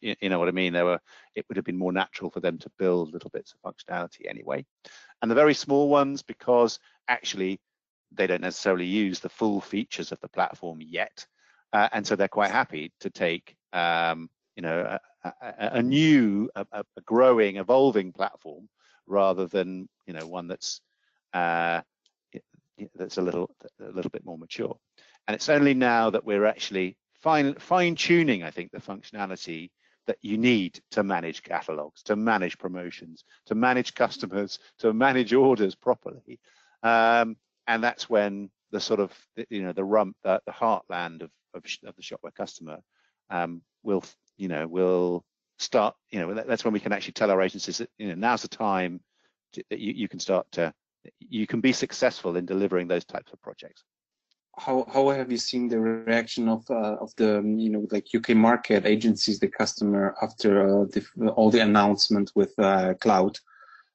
[0.00, 0.72] you, you know what I mean?
[0.72, 1.00] There were
[1.34, 4.64] it would have been more natural for them to build little bits of functionality anyway.
[5.22, 7.60] And the very small ones because actually
[8.12, 11.26] they don't necessarily use the full features of the platform yet,
[11.72, 16.50] uh, and so they're quite happy to take um, you know a, a, a new,
[16.54, 18.68] a, a, growing, evolving platform
[19.06, 20.80] rather than you know one that's
[21.32, 21.80] uh,
[22.94, 24.76] that's a little a little bit more mature.
[25.26, 29.70] And it's only now that we're actually fine fine tuning, I think, the functionality
[30.06, 35.74] that you need to manage catalogs, to manage promotions, to manage customers, to manage orders
[35.74, 36.38] properly.
[36.82, 37.36] Um,
[37.66, 39.12] and that's when the sort of
[39.48, 42.78] you know the rump the, the heartland of, of, of the shopware customer
[43.30, 44.04] um, will
[44.36, 45.24] you know will
[45.58, 48.42] start you know that's when we can actually tell our agencies that you know now's
[48.42, 49.00] the time
[49.52, 50.72] to, that you, you can start to
[51.20, 53.84] you can be successful in delivering those types of projects
[54.58, 58.30] how how have you seen the reaction of uh, of the you know like UK
[58.30, 63.38] market agencies the customer after uh, the, all the announcement with uh, cloud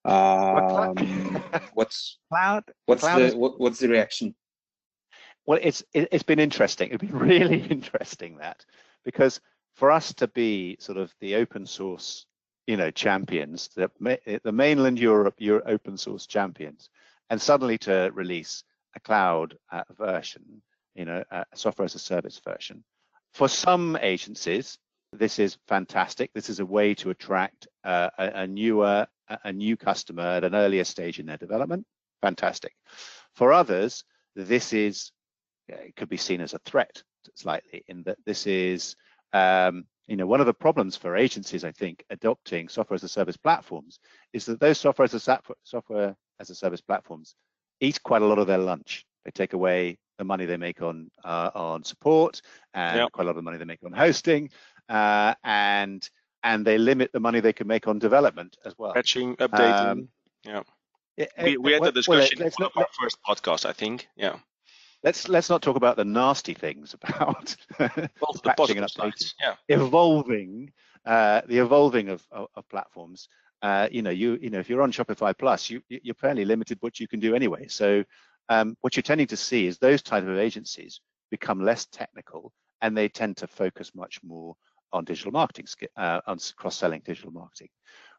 [0.05, 1.43] um,
[1.73, 2.63] what's cloud?
[2.85, 4.35] What's cloud the is, what, what's the reaction?
[5.45, 6.91] Well, it's it, has been interesting.
[6.91, 8.65] It's been really interesting that
[9.03, 9.39] because
[9.73, 12.25] for us to be sort of the open source,
[12.67, 13.89] you know, champions, the
[14.43, 16.89] the mainland Europe, Euro open source champions,
[17.31, 18.63] and suddenly to release
[18.95, 20.61] a cloud uh, version,
[20.93, 22.83] you know, a software as a service version,
[23.33, 24.77] for some agencies,
[25.13, 26.31] this is fantastic.
[26.33, 29.07] This is a way to attract uh, a, a, newer
[29.45, 31.85] a new customer at an earlier stage in their development,
[32.21, 32.73] fantastic.
[33.33, 34.03] For others,
[34.35, 35.13] this is
[35.69, 37.01] it could be seen as a threat
[37.35, 38.97] slightly in that this is
[39.31, 43.07] um, you know one of the problems for agencies I think adopting software as a
[43.07, 43.99] service platforms
[44.33, 47.35] is that those software as a software as a service platforms
[47.79, 49.05] eat quite a lot of their lunch.
[49.23, 52.41] They take away the money they make on uh, on support
[52.73, 53.11] and yep.
[53.11, 54.49] quite a lot of the money they make on hosting
[54.89, 56.07] uh, and
[56.43, 58.93] and they limit the money they can make on development as well.
[58.93, 59.91] Patching, updating.
[59.91, 60.09] Um,
[60.43, 61.27] yeah.
[61.41, 64.07] we, we had the discussion well, in our first podcast, I think.
[64.15, 64.37] Yeah.
[65.03, 69.33] Let's let's not talk about the nasty things about patching and updating.
[69.39, 69.55] Yeah.
[69.69, 70.71] Evolving,
[71.05, 73.27] uh, the evolving of, of, of platforms.
[73.61, 76.77] Uh, you know, you you know, if you're on Shopify Plus, you you're fairly limited
[76.81, 77.67] what you can do anyway.
[77.67, 78.03] So
[78.49, 82.97] um, what you're tending to see is those type of agencies become less technical and
[82.97, 84.55] they tend to focus much more
[84.91, 87.69] on digital marketing, uh, on cross-selling digital marketing.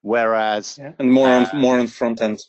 [0.00, 0.92] Whereas yeah.
[0.98, 2.40] and more on uh, more on front end.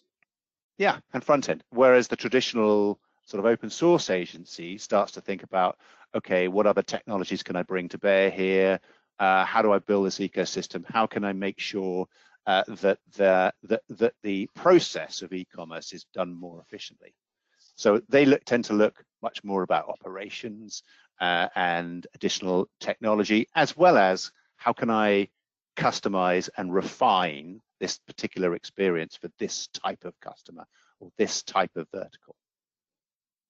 [0.77, 1.63] Yeah, and front end.
[1.69, 5.77] Whereas the traditional sort of open source agency starts to think about,
[6.15, 8.79] okay, what other technologies can I bring to bear here?
[9.19, 10.83] Uh, how do I build this ecosystem?
[10.87, 12.07] How can I make sure
[12.45, 17.13] uh, that the that, that the process of e-commerce is done more efficiently?
[17.75, 20.83] So they look, tend to look much more about operations
[21.19, 25.29] uh, and additional technology, as well as how can I
[25.75, 30.65] customize and refine this particular experience for this type of customer
[30.99, 32.35] or this type of vertical.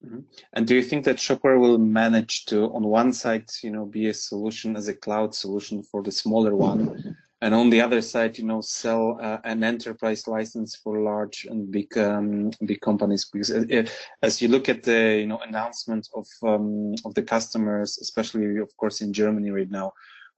[0.05, 0.19] Mm-hmm.
[0.53, 4.07] And do you think that Shopware will manage to, on one side, you know, be
[4.07, 8.37] a solution as a cloud solution for the smaller one, and on the other side,
[8.37, 13.25] you know, sell uh, an enterprise license for large and big um, big companies.
[13.25, 13.85] Because uh,
[14.21, 18.75] as you look at the you know announcement of um, of the customers, especially of
[18.77, 19.91] course in Germany right now,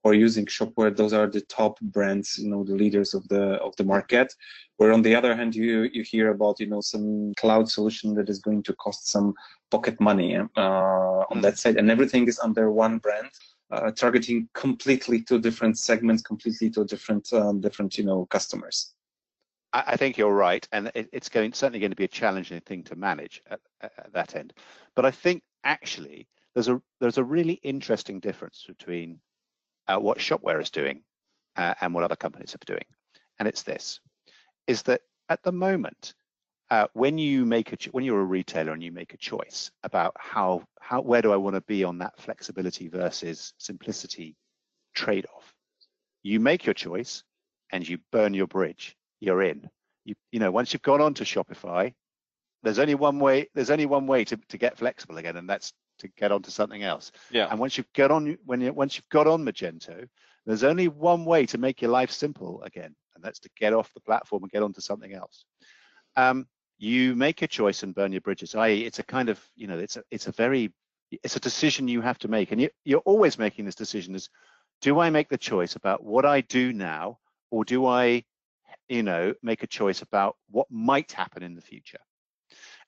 [0.04, 3.76] or using Shopware, those are the top brands, you know, the leaders of the of
[3.76, 4.34] the market.
[4.78, 8.30] Where on the other hand, you you hear about you know some cloud solution that
[8.30, 9.36] is going to cost some
[9.70, 13.30] pocket money uh, on that side, and everything is under one brand
[13.71, 18.93] uh, targeting completely to different segments, completely to different um, different you know customers.
[19.73, 22.95] I think you're right, and it's going certainly going to be a challenging thing to
[22.95, 24.54] manage at, at that end.
[24.95, 29.19] But I think actually there's a there's a really interesting difference between
[29.88, 31.01] uh, what Shopware is doing
[31.58, 32.86] uh, and what other companies are doing,
[33.39, 33.99] and it's this:
[34.67, 36.13] is that at the moment,
[36.71, 40.15] uh, when you make a when you're a retailer and you make a choice about
[40.17, 44.36] how how where do I want to be on that flexibility versus simplicity
[44.95, 45.54] trade-off,
[46.23, 47.23] you make your choice
[47.71, 48.95] and you burn your bridge.
[49.19, 49.69] You're in.
[50.06, 51.93] You you know once you've gone on to Shopify,
[52.63, 53.47] there's only one way.
[53.54, 56.84] There's only one way to to get flexible again, and that's to get onto something
[56.84, 57.12] else.
[57.32, 57.47] Yeah.
[57.49, 60.08] And once you get on when you once you've got on Magento,
[60.45, 63.93] there's only one way to make your life simple again, and that's to get off
[63.93, 65.45] the platform and get onto something else.
[66.17, 66.47] Um,
[66.78, 68.56] you make a choice and burn your bridges.
[68.56, 70.74] I, it's a kind of, you know, it's a, it's a very,
[71.12, 74.30] it's a decision you have to make, and you, you're always making this decision: is
[74.82, 77.20] do I make the choice about what I do now,
[77.52, 78.24] or do I,
[78.90, 82.00] you know, make a choice about what might happen in the future?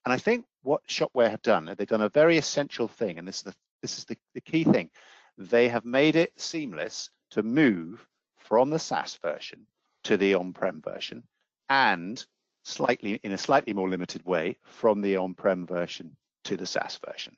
[0.05, 3.37] And I think what Shopware have done, they've done a very essential thing, and this
[3.37, 4.89] is the this is the, the key thing.
[5.37, 8.05] They have made it seamless to move
[8.37, 9.67] from the SaaS version
[10.05, 11.23] to the on-prem version
[11.69, 12.25] and
[12.67, 17.35] slightly in a slightly more limited way from the on-prem version to the SaaS version.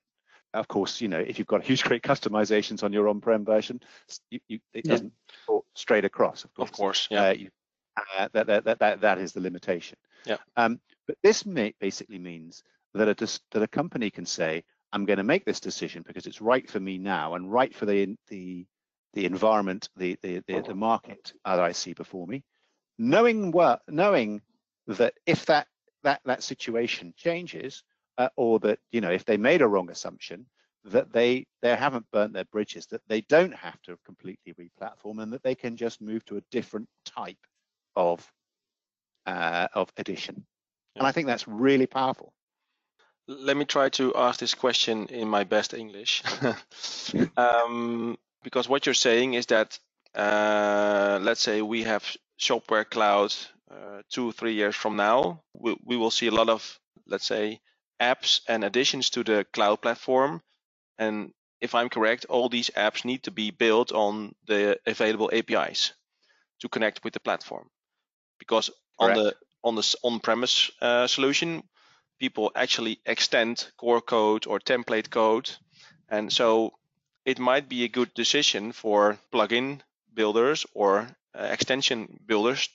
[0.54, 3.80] Of course, you know if you've got huge great customizations on your on-prem version,
[4.32, 4.92] you, you, it yeah.
[4.92, 5.14] doesn't
[5.48, 6.44] go straight across.
[6.44, 7.28] Of course, of course, yeah.
[7.28, 7.50] Uh, you,
[7.98, 9.98] uh, that, that, that, that, that is the limitation.
[10.26, 10.38] Yeah.
[10.58, 12.64] Um, but this may, basically means
[12.94, 16.42] that a, that a company can say, I'm going to make this decision because it's
[16.42, 18.66] right for me now and right for the the
[19.14, 22.44] the environment, the the the, the market that I see before me,
[22.98, 24.42] knowing what knowing
[24.98, 25.68] that if that
[26.04, 27.84] that that situation changes,
[28.18, 30.46] uh, or that you know if they made a wrong assumption,
[30.86, 35.34] that they they haven't burnt their bridges, that they don't have to completely replatform, and
[35.34, 37.38] that they can just move to a different type
[37.96, 38.26] of
[39.26, 40.46] uh, of edition.
[40.96, 42.34] And I think that's really powerful.
[43.28, 46.24] Let me try to ask this question in my best English,
[47.38, 49.78] um, because what you're saying is that
[50.16, 52.04] uh, let's say we have
[52.40, 53.36] Shopware Cloud
[53.72, 57.60] uh, two, three years from now, we, we will see a lot of, let's say,
[58.02, 60.42] apps and additions to the cloud platform.
[60.98, 65.94] And if I'm correct, all these apps need to be built on the available APIs
[66.62, 67.70] to connect with the platform.
[68.40, 69.18] Because correct.
[69.18, 71.62] on the on the on-premise uh, solution,
[72.18, 75.52] people actually extend core code or template code,
[76.08, 76.72] and so
[77.26, 79.82] it might be a good decision for plugin
[80.14, 82.70] builders or uh, extension builders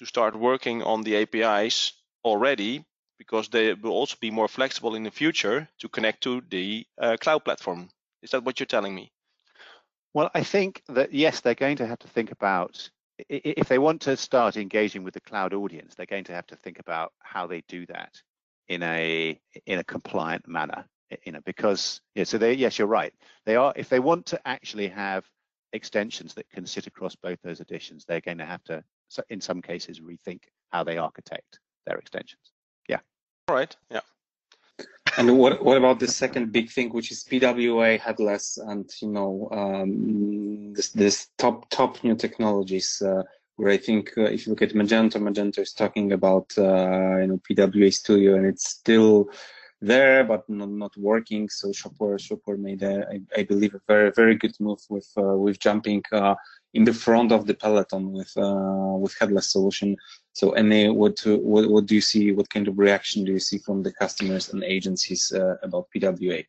[0.00, 1.92] to start working on the APIs
[2.24, 2.82] already
[3.18, 7.18] because they will also be more flexible in the future to connect to the uh,
[7.20, 7.90] cloud platform.
[8.22, 9.12] Is that what you're telling me?
[10.14, 12.90] Well, I think that yes, they're going to have to think about
[13.28, 16.56] if they want to start engaging with the cloud audience, they're going to have to
[16.56, 18.14] think about how they do that
[18.68, 20.86] in a in a compliant manner.
[21.26, 23.12] You know, because yeah, so they yes, you're right.
[23.44, 25.26] They are if they want to actually have
[25.74, 28.82] extensions that can sit across both those editions, they're going to have to
[29.28, 32.52] in some cases rethink how they architect their extensions.
[32.88, 33.00] Yeah.
[33.48, 33.74] All right.
[33.90, 34.00] Yeah.
[35.16, 39.48] And what what about the second big thing, which is PWA headless, and you know
[39.50, 43.02] um, this this top top new technologies.
[43.02, 43.22] Uh,
[43.56, 47.26] where I think uh, if you look at Magento, Magento is talking about uh, you
[47.26, 49.30] know PWA Studio, and it's still
[49.80, 51.48] there but not, not working.
[51.48, 55.36] So Shopware Shopware made a, I, I believe a very very good move with uh,
[55.36, 56.34] with jumping uh,
[56.74, 59.96] in the front of the peloton with uh, with headless solution.
[60.32, 62.32] So, any what, what what do you see?
[62.32, 66.44] What kind of reaction do you see from the customers and agencies uh, about PWA?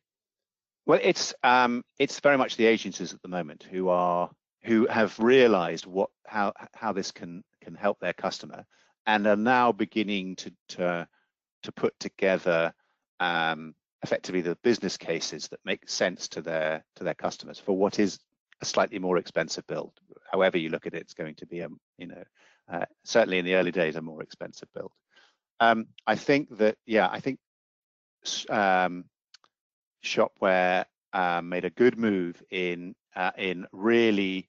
[0.86, 4.30] Well, it's um, it's very much the agencies at the moment who are
[4.64, 8.64] who have realised what how how this can can help their customer
[9.06, 11.08] and are now beginning to to,
[11.64, 12.72] to put together
[13.22, 17.98] um, effectively the business cases that make sense to their to their customers for what
[17.98, 18.18] is
[18.60, 19.92] a slightly more expensive build.
[20.30, 22.24] However you look at it, it's going to be a you know
[22.70, 24.92] uh, certainly in the early days a more expensive build.
[25.60, 27.38] Um, I think that yeah, I think
[28.50, 29.04] um,
[30.04, 34.48] Shopware uh, made a good move in uh, in really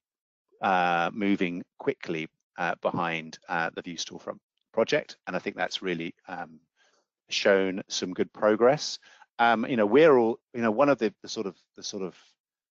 [0.62, 2.28] uh, moving quickly
[2.58, 4.40] uh, behind uh, the Vue Storefront
[4.74, 6.60] project, and I think that's really um,
[7.34, 9.00] shown some good progress.
[9.40, 12.04] Um, you know, we're all you know one of the, the sort of the sort
[12.04, 12.16] of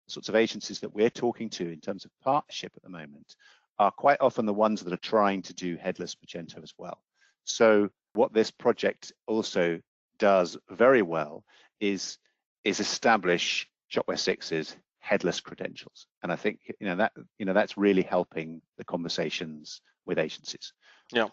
[0.08, 3.34] sorts of agencies that we're talking to in terms of partnership at the moment
[3.78, 6.98] are quite often the ones that are trying to do headless Magento as well.
[7.44, 9.80] So what this project also
[10.18, 11.44] does very well
[11.80, 12.18] is
[12.64, 16.06] is establish Shopware 6's headless credentials.
[16.22, 20.72] And I think you know that you know that's really helping the conversations with agencies.
[21.12, 21.28] Yeah.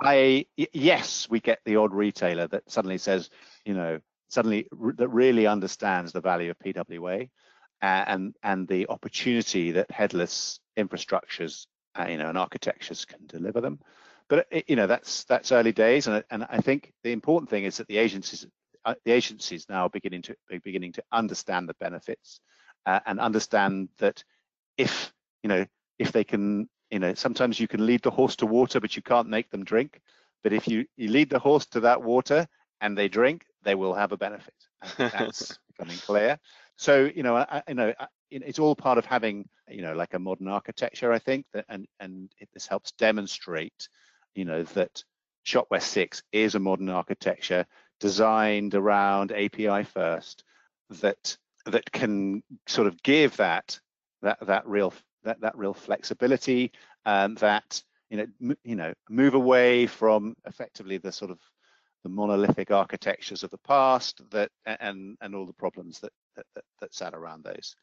[0.00, 3.30] I yes, we get the odd retailer that suddenly says,
[3.64, 7.28] you know, suddenly that really understands the value of PWA
[7.80, 11.66] and and the opportunity that headless infrastructures,
[11.98, 13.80] uh, you know, and architectures can deliver them.
[14.28, 17.64] But it, you know, that's that's early days, and and I think the important thing
[17.64, 18.46] is that the agencies
[18.84, 22.40] uh, the agencies now are beginning to beginning to understand the benefits
[22.86, 24.22] uh, and understand that
[24.76, 25.66] if you know
[25.98, 29.02] if they can you know sometimes you can lead the horse to water but you
[29.02, 30.00] can't make them drink.
[30.42, 32.46] But if you you lead the horse to that water
[32.80, 34.54] and they drink they will have a benefit.
[34.98, 36.38] That's becoming clear.
[36.76, 40.14] So you know I, you know I, it's all part of having you know like
[40.14, 43.88] a modern architecture i think that and and it, this helps demonstrate
[44.34, 45.02] you know that
[45.46, 47.66] shopware 6 is a modern architecture
[48.00, 50.44] designed around api first
[50.90, 53.78] that that can sort of give that
[54.22, 54.92] that that real
[55.26, 56.72] that that real flexibility
[57.04, 61.38] and that you know you know move away from effectively the sort of
[62.02, 66.64] the monolithic architectures of the past that and and all the problems that that, that,
[66.80, 67.76] that sat around those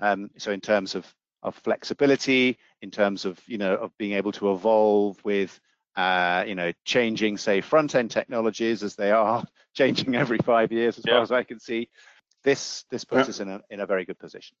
[0.00, 1.06] um, so in terms of
[1.42, 5.58] of flexibility in terms of you know of being able to evolve with
[5.96, 9.44] uh, you know changing say front end technologies as they are
[9.74, 11.14] changing every five years as yeah.
[11.14, 11.88] far as i can see
[12.44, 13.30] this this puts yeah.
[13.30, 14.56] us in a in a very good position.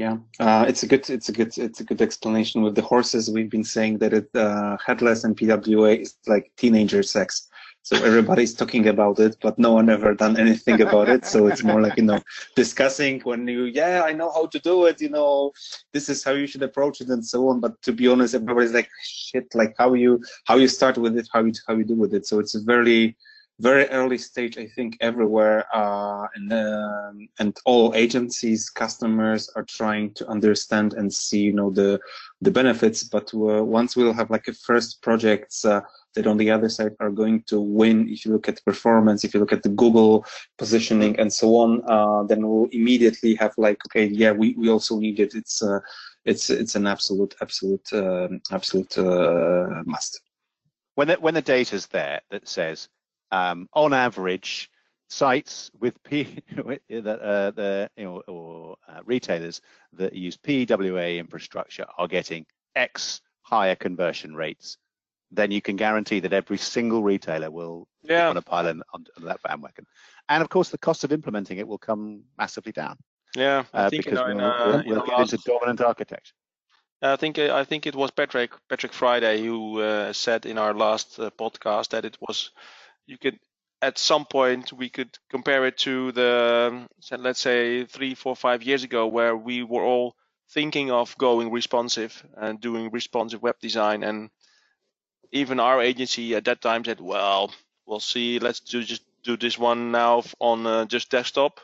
[0.00, 3.30] Yeah, uh, it's a good it's a good it's a good explanation with the horses.
[3.30, 7.50] We've been saying that it uh, headless and PWA is like teenager sex.
[7.82, 11.26] So everybody's talking about it, but no one ever done anything about it.
[11.26, 12.18] So it's more like you know
[12.56, 15.02] discussing when you yeah I know how to do it.
[15.02, 15.52] You know
[15.92, 17.60] this is how you should approach it and so on.
[17.60, 19.54] But to be honest, everybody's like shit.
[19.54, 22.24] Like how you how you start with it, how you how you do with it.
[22.26, 23.18] So it's a very
[23.60, 30.14] very early stage, I think, everywhere, uh, and um, and all agencies, customers are trying
[30.14, 32.00] to understand and see, you know, the
[32.40, 33.04] the benefits.
[33.04, 35.82] But uh, once we'll have like a first projects uh,
[36.14, 39.34] that on the other side are going to win, if you look at performance, if
[39.34, 40.24] you look at the Google
[40.56, 44.98] positioning and so on, uh, then we'll immediately have like, okay, yeah, we, we also
[44.98, 45.34] need it.
[45.34, 45.80] It's uh,
[46.24, 50.20] it's it's an absolute absolute um, absolute uh, must.
[50.94, 52.88] When the, when the data's there that says
[53.30, 54.70] um, on average,
[55.10, 56.38] sites with P
[56.88, 59.60] that uh, the you know or uh, retailers
[59.94, 64.78] that use PWA infrastructure are getting X higher conversion rates,
[65.32, 68.26] then you can guarantee that every single retailer will yeah.
[68.26, 69.86] want to pile in on, that bandwagon.
[70.28, 72.96] And of course, the cost of implementing it will come massively down.
[73.36, 75.32] Yeah, uh, because we'll, we'll, we'll get last...
[75.32, 76.34] into dominant architecture.
[77.02, 81.18] I think I think it was Patrick Patrick Friday who uh, said in our last
[81.18, 82.50] uh, podcast that it was
[83.06, 83.38] you could
[83.82, 86.86] at some point we could compare it to the
[87.18, 90.14] let's say three four five years ago where we were all
[90.50, 94.02] thinking of going responsive and doing responsive web design.
[94.02, 94.30] And
[95.32, 97.52] even our agency at that time said well
[97.86, 98.38] we'll see.
[98.38, 101.60] Let's do just do this one now on uh, just desktop.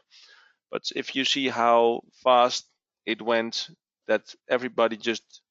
[0.70, 2.66] But if you see how fast
[3.07, 3.70] it went
[4.09, 5.43] that everybody just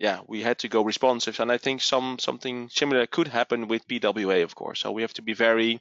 [0.00, 3.86] yeah, we had to go responsive, and I think some something similar could happen with
[3.86, 4.80] PWA, of course.
[4.80, 5.78] So we have to be very,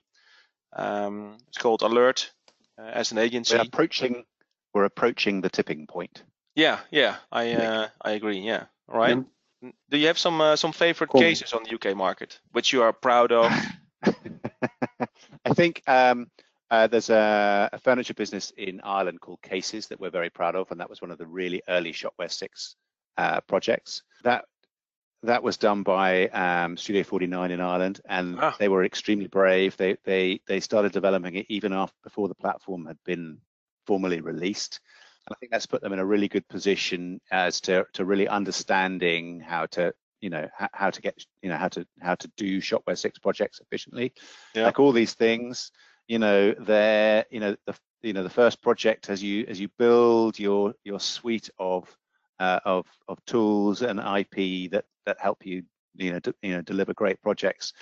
[0.74, 2.30] um, it's called alert
[2.78, 3.56] uh, as an agency.
[3.56, 4.26] We're approaching,
[4.74, 6.24] we're approaching the tipping point.
[6.54, 8.40] Yeah, yeah, I uh, I agree.
[8.40, 9.18] Yeah, all right.
[9.62, 9.72] Yeah.
[9.90, 11.22] Do you have some uh, some favorite cool.
[11.22, 13.50] cases on the UK market which you are proud of?
[15.46, 16.30] I think um,
[16.70, 20.72] uh, there's a, a, furniture business in Ireland called Cases that we're very proud of,
[20.72, 22.76] and that was one of the really early Shopware 6
[23.18, 24.04] uh, projects.
[24.24, 24.46] That
[25.24, 28.56] that was done by um, Studio 49 in Ireland, and ah.
[28.58, 29.76] they were extremely brave.
[29.78, 33.40] They they they started developing it even after before the platform had been
[33.86, 34.80] formally released.
[35.28, 38.28] And I think that's put them in a really good position as to to really
[38.28, 42.32] understanding how to you know how, how to get you know how to how to
[42.38, 44.14] do Shopware Six projects efficiently.
[44.56, 44.66] Yeah.
[44.66, 45.72] Like all these things,
[46.08, 49.68] you know, they're you know the you know the first project as you as you
[49.78, 51.94] build your your suite of
[52.40, 55.64] uh, of of tools and IP that that help you
[55.96, 57.74] you know you know deliver great projects.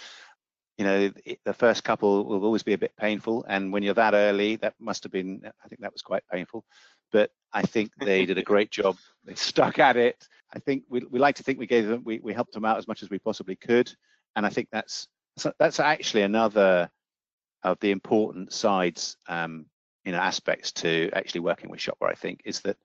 [0.78, 1.12] You know,
[1.44, 4.76] the first couple will always be a bit painful, and when you're that early, that
[4.80, 6.64] must have been I think that was quite painful.
[7.12, 8.98] But I think they did a great job.
[9.26, 10.28] They stuck at it.
[10.54, 12.78] I think we, we like to think we gave them we, we helped them out
[12.78, 13.92] as much as we possibly could,
[14.36, 15.08] and I think that's
[15.60, 16.90] that's actually another
[17.64, 19.66] of the important sides um,
[20.06, 22.12] you know aspects to actually working with Shopware.
[22.12, 22.78] I think is that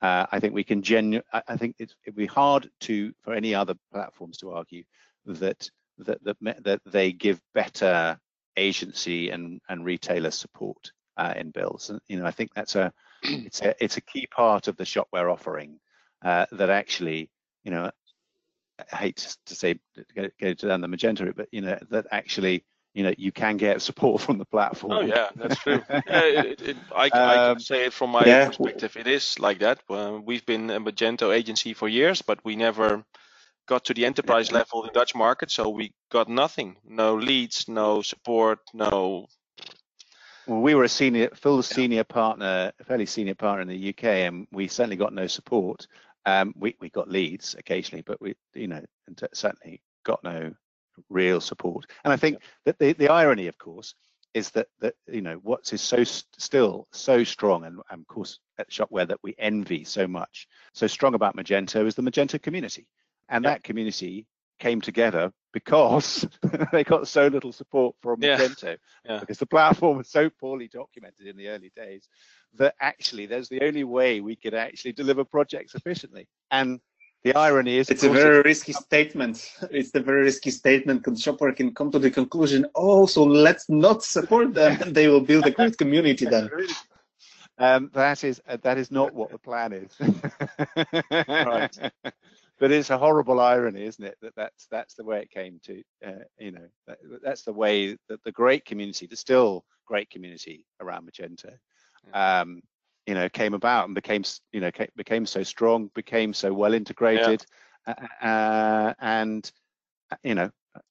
[0.00, 3.54] uh, I think we can genu- I think it would be hard to for any
[3.54, 4.84] other platforms to argue
[5.26, 8.18] that that that, that they give better
[8.56, 11.90] agency and and retailer support uh, in bills.
[11.90, 12.92] And, you know, I think that's a
[13.22, 15.78] it's a it's a key part of the shopware offering
[16.24, 17.30] uh, that actually,
[17.64, 17.90] you know,
[18.92, 19.80] I hate to say
[20.14, 22.64] go, go down the Magento route, but you know that actually
[22.94, 24.92] you know you can get support from the platform.
[24.92, 25.82] Oh yeah, that's true.
[25.90, 28.48] yeah, it, it, I, um, I, can um, say it from my yeah.
[28.48, 28.96] perspective.
[28.96, 29.80] It is like that.
[29.88, 33.04] Uh, we've been a Magento agency for years, but we never
[33.66, 34.58] got to the enterprise yeah.
[34.58, 36.76] level in Dutch market, so we got nothing.
[36.84, 39.26] No leads, no support, no.
[40.46, 44.04] Well, we were a senior, full senior partner, a fairly senior partner in the UK,
[44.04, 45.86] and we certainly got no support.
[46.24, 48.82] Um, we we got leads occasionally, but we, you know,
[49.32, 50.52] certainly got no
[51.08, 51.86] real support.
[52.04, 53.94] And I think that the, the irony, of course,
[54.34, 58.38] is that that you know what is so still so strong, and, and of course
[58.58, 62.86] at Shopware that we envy so much, so strong about Magento is the Magento community,
[63.28, 64.26] and that community
[64.58, 66.26] came together because
[66.72, 68.76] they got so little support from Magento yeah.
[69.04, 69.20] Yeah.
[69.20, 72.08] because the platform was so poorly documented in the early days
[72.54, 76.26] that actually there's the only way we could actually deliver projects efficiently.
[76.50, 76.80] And
[77.28, 79.52] the irony is it's a very risky statement.
[79.70, 81.04] It's a very risky statement.
[81.04, 85.08] Because shopware can come to the conclusion oh so let's not support them and they
[85.08, 86.50] will build a great community then.
[87.60, 89.90] Um, that is uh, that is not what the plan is.
[91.28, 91.76] Right.
[92.60, 95.82] But it's a horrible irony isn't it that that's that's the way it came to
[96.06, 100.66] uh, you know that, that's the way that the great community the still great community
[100.80, 101.52] around magento
[102.14, 102.62] um,
[103.08, 107.44] you know came about and became you know became so strong became so well integrated
[107.86, 107.94] yeah.
[108.20, 109.50] uh, and
[110.22, 110.50] you know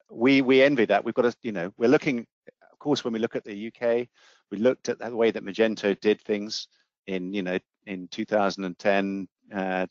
[0.09, 2.25] we we envy that we've got to you know we're looking
[2.71, 4.07] of course when we look at the UK
[4.49, 6.67] we looked at the way that Magento did things
[7.05, 9.85] in you know in 2010 uh,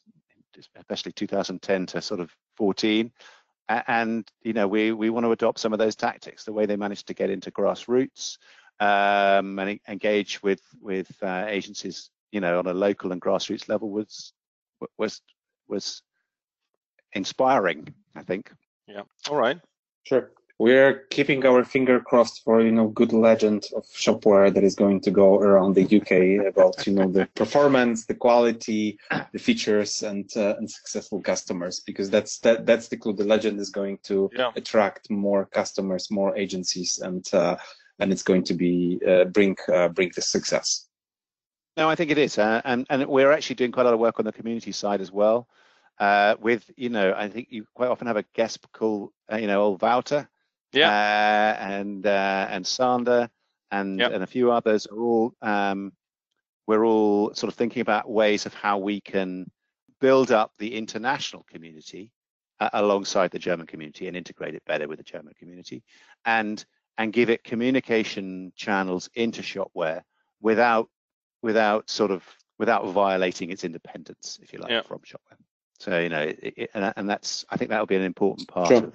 [0.75, 3.13] especially 2010 to sort of 14
[3.69, 6.77] and you know we we want to adopt some of those tactics the way they
[6.77, 8.39] managed to get into grassroots
[8.81, 13.89] um, and engage with with uh, agencies you know, on a local and grassroots level
[13.89, 14.35] was
[14.99, 15.23] was
[15.69, 16.03] was
[17.15, 17.95] inspiring.
[18.15, 18.53] I think.
[18.87, 19.05] Yeah.
[19.31, 19.59] All right.
[20.05, 20.33] Sure.
[20.59, 25.01] We're keeping our finger crossed for you know good legend of shopware that is going
[25.07, 28.99] to go around the UK about you know the performance, the quality,
[29.33, 33.15] the features, and uh, and successful customers because that's that that's the clue.
[33.15, 34.51] The legend is going to yeah.
[34.57, 37.57] attract more customers, more agencies, and uh,
[37.99, 40.87] and it's going to be uh, bring uh, bring the success.
[41.77, 44.01] No, I think it is, uh, and and we're actually doing quite a lot of
[44.01, 45.47] work on the community side as well.
[45.99, 49.47] Uh, with you know, I think you quite often have a guest called uh, you
[49.47, 50.29] know old Wouter,
[50.73, 53.29] yeah, uh, and uh, and Sander,
[53.71, 54.13] and yep.
[54.13, 55.93] and a few others are all um,
[56.67, 59.51] we're all sort of thinking about ways of how we can
[60.01, 62.11] build up the international community
[62.61, 65.83] uh, alongside the German community and integrate it better with the German community,
[66.25, 66.65] and
[66.97, 70.01] and give it communication channels into Shopware
[70.41, 70.89] without
[71.47, 72.23] without sort of
[72.59, 74.83] without violating its independence, if you like, yeah.
[74.83, 75.39] from Shopware.
[75.79, 78.49] So you know, it, it, and, and that's I think that will be an important
[78.49, 78.79] part sure.
[78.79, 78.95] of,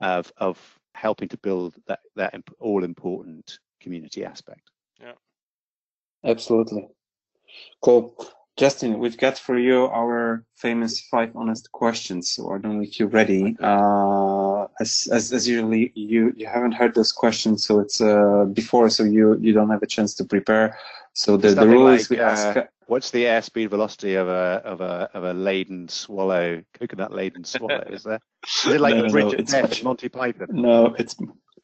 [0.00, 4.70] of of helping to build that that all important community aspect.
[5.00, 5.16] Yeah,
[6.24, 6.86] absolutely.
[7.82, 8.14] Cool.
[8.56, 12.30] Justin, we've got for you our famous five honest questions.
[12.30, 13.56] So I don't know if you're ready.
[13.60, 18.88] Uh, as, as, as usually, you, you haven't heard those questions, so it's uh, before,
[18.90, 20.78] so you, you don't have a chance to prepare.
[21.14, 22.58] So the, the rule like, is we uh, ask.
[22.86, 27.82] What's the airspeed velocity of a of a of a laden swallow, coconut laden swallow?
[27.88, 28.20] Is there?
[28.66, 30.48] Is it like no, the bridge no, at Monty Python?
[30.50, 31.16] No, it's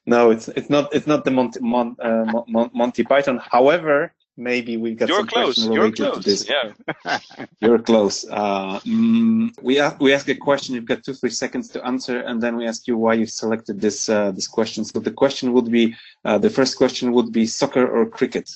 [0.06, 3.38] no, it's it's not it's not the Monty Mon, uh, Mon, Monty Python.
[3.50, 5.54] However, maybe we got You're some close.
[5.56, 6.24] question related You're close.
[6.24, 6.48] to this.
[6.48, 7.18] Yeah.
[7.60, 8.24] You're close.
[8.24, 10.74] Uh, mm, we ask, we ask a question.
[10.74, 13.80] You've got two three seconds to answer, and then we ask you why you selected
[13.80, 14.84] this uh, this question.
[14.84, 18.48] So the question would be uh, the first question would be soccer or cricket.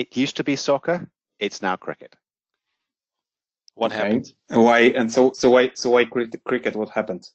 [0.00, 1.10] It used to be soccer.
[1.38, 2.16] It's now cricket.
[3.74, 4.00] What okay.
[4.00, 4.32] happened?
[4.48, 4.78] Why?
[4.96, 5.72] And so, so why?
[5.74, 6.74] So why cricket?
[6.74, 7.28] What happened?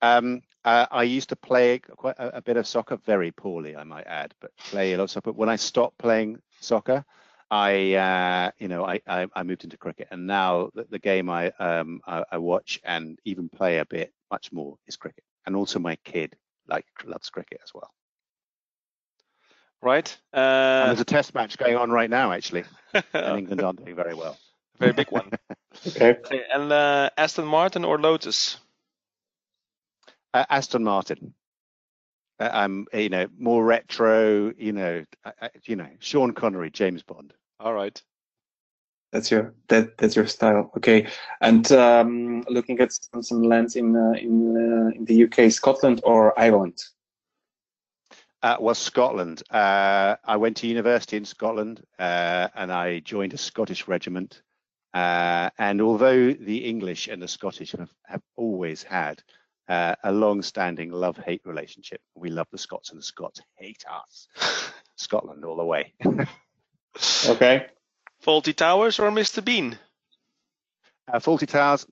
[0.00, 3.84] Um, uh, I used to play quite a, a, bit of soccer, very poorly, I
[3.84, 5.32] might add, but play a lot of soccer.
[5.32, 7.04] But when I stopped playing soccer,
[7.50, 11.28] I, uh, you know, I, I, I, moved into cricket, and now the, the game
[11.28, 15.24] I, um, I, I watch and even play a bit, much more, is cricket.
[15.44, 16.34] And also my kid
[16.66, 17.90] like loves cricket as well
[19.82, 20.16] right?
[20.32, 22.64] Uh, there's a test match going on right now, actually,
[23.12, 24.36] and England aren't doing very well.
[24.78, 25.30] Very big one.
[25.86, 26.16] okay.
[26.52, 28.56] And uh, Aston Martin or Lotus?
[30.32, 31.34] Uh, Aston Martin.
[32.38, 34.52] Uh, I'm, you know, more retro.
[34.56, 35.04] You know,
[35.64, 37.34] you know, Sean Connery, James Bond.
[37.58, 38.00] All right.
[39.12, 40.70] That's your that that's your style.
[40.76, 41.08] Okay.
[41.40, 46.00] And um, looking at some, some lands in uh, in uh, in the UK, Scotland
[46.04, 46.78] or Ireland.
[48.42, 49.42] Uh, well, Scotland.
[49.50, 54.42] Uh, I went to university in Scotland uh, and I joined a Scottish regiment.
[54.94, 59.22] Uh, and although the English and the Scottish have, have always had
[59.68, 64.26] uh, a long-standing love-hate relationship, we love the Scots and the Scots hate us.
[64.96, 65.92] Scotland all the way.
[67.26, 67.66] okay.
[68.24, 69.44] Fawlty Towers or Mr.
[69.44, 69.78] Bean?
[71.12, 71.86] Uh, Fawlty Towers,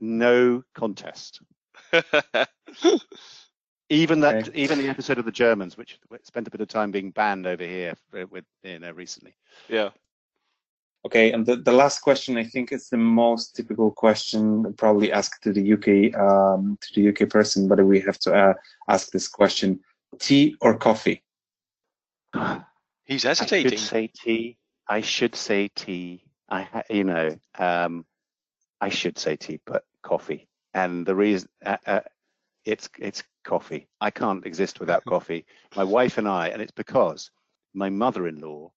[0.00, 1.40] no contest.
[3.92, 4.58] even that, okay.
[4.58, 7.64] even the episode of the Germans, which spent a bit of time being banned over
[7.64, 7.94] here
[8.30, 9.34] with you know recently.
[9.68, 9.90] Yeah.
[11.04, 15.42] Okay, and the, the last question, I think, is the most typical question probably asked
[15.42, 18.54] to the UK um, to the UK person, but we have to uh,
[18.88, 19.80] ask this question:
[20.18, 21.22] tea or coffee?
[23.04, 23.72] He's hesitating.
[23.72, 24.56] I should say tea.
[24.88, 26.24] I should say tea.
[26.48, 28.06] I, you know, um,
[28.80, 30.48] I should say tea, but coffee.
[30.72, 32.00] And the reason uh, uh,
[32.64, 33.88] it's it's coffee.
[34.00, 35.44] I can't exist without coffee.
[35.76, 37.30] My wife and I, and it's because
[37.74, 38.70] my mother-in-law,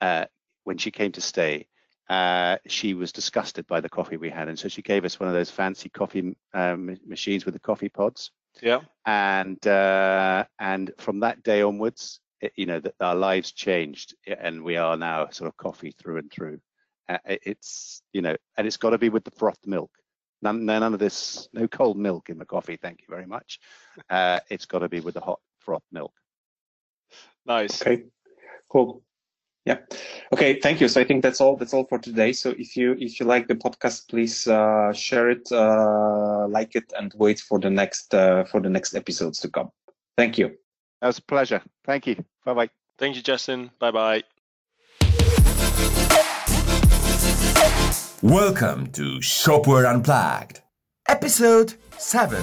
[0.00, 0.24] uh,
[0.64, 1.66] when she came to stay,
[2.08, 5.28] uh, she was disgusted by the coffee we had, and so she gave us one
[5.28, 8.30] of those fancy coffee um, machines with the coffee pods.
[8.62, 8.80] Yeah.
[9.06, 14.62] And uh, and from that day onwards, it, you know, that our lives changed, and
[14.62, 16.60] we are now sort of coffee through and through.
[17.08, 19.90] Uh, it's you know, and it's got to be with the frothed milk.
[20.44, 22.76] None, none of this, no cold milk in the coffee.
[22.76, 23.58] Thank you very much.
[24.10, 26.12] Uh, it's got to be with the hot froth milk.
[27.46, 27.80] Nice.
[27.80, 28.04] Okay.
[28.70, 29.02] Cool.
[29.64, 29.78] Yeah.
[30.30, 30.60] Okay.
[30.60, 30.88] Thank you.
[30.88, 31.56] So I think that's all.
[31.56, 32.32] That's all for today.
[32.32, 36.92] So if you if you like the podcast, please uh, share it, uh, like it,
[36.98, 39.70] and wait for the next uh, for the next episodes to come.
[40.18, 40.48] Thank you.
[41.00, 41.62] That was a pleasure.
[41.84, 42.22] Thank you.
[42.44, 42.70] Bye bye.
[42.98, 43.70] Thank you, Justin.
[43.78, 44.22] Bye
[45.00, 45.53] bye.
[48.24, 50.62] Welcome to Shopware Unplugged,
[51.06, 52.42] episode 7.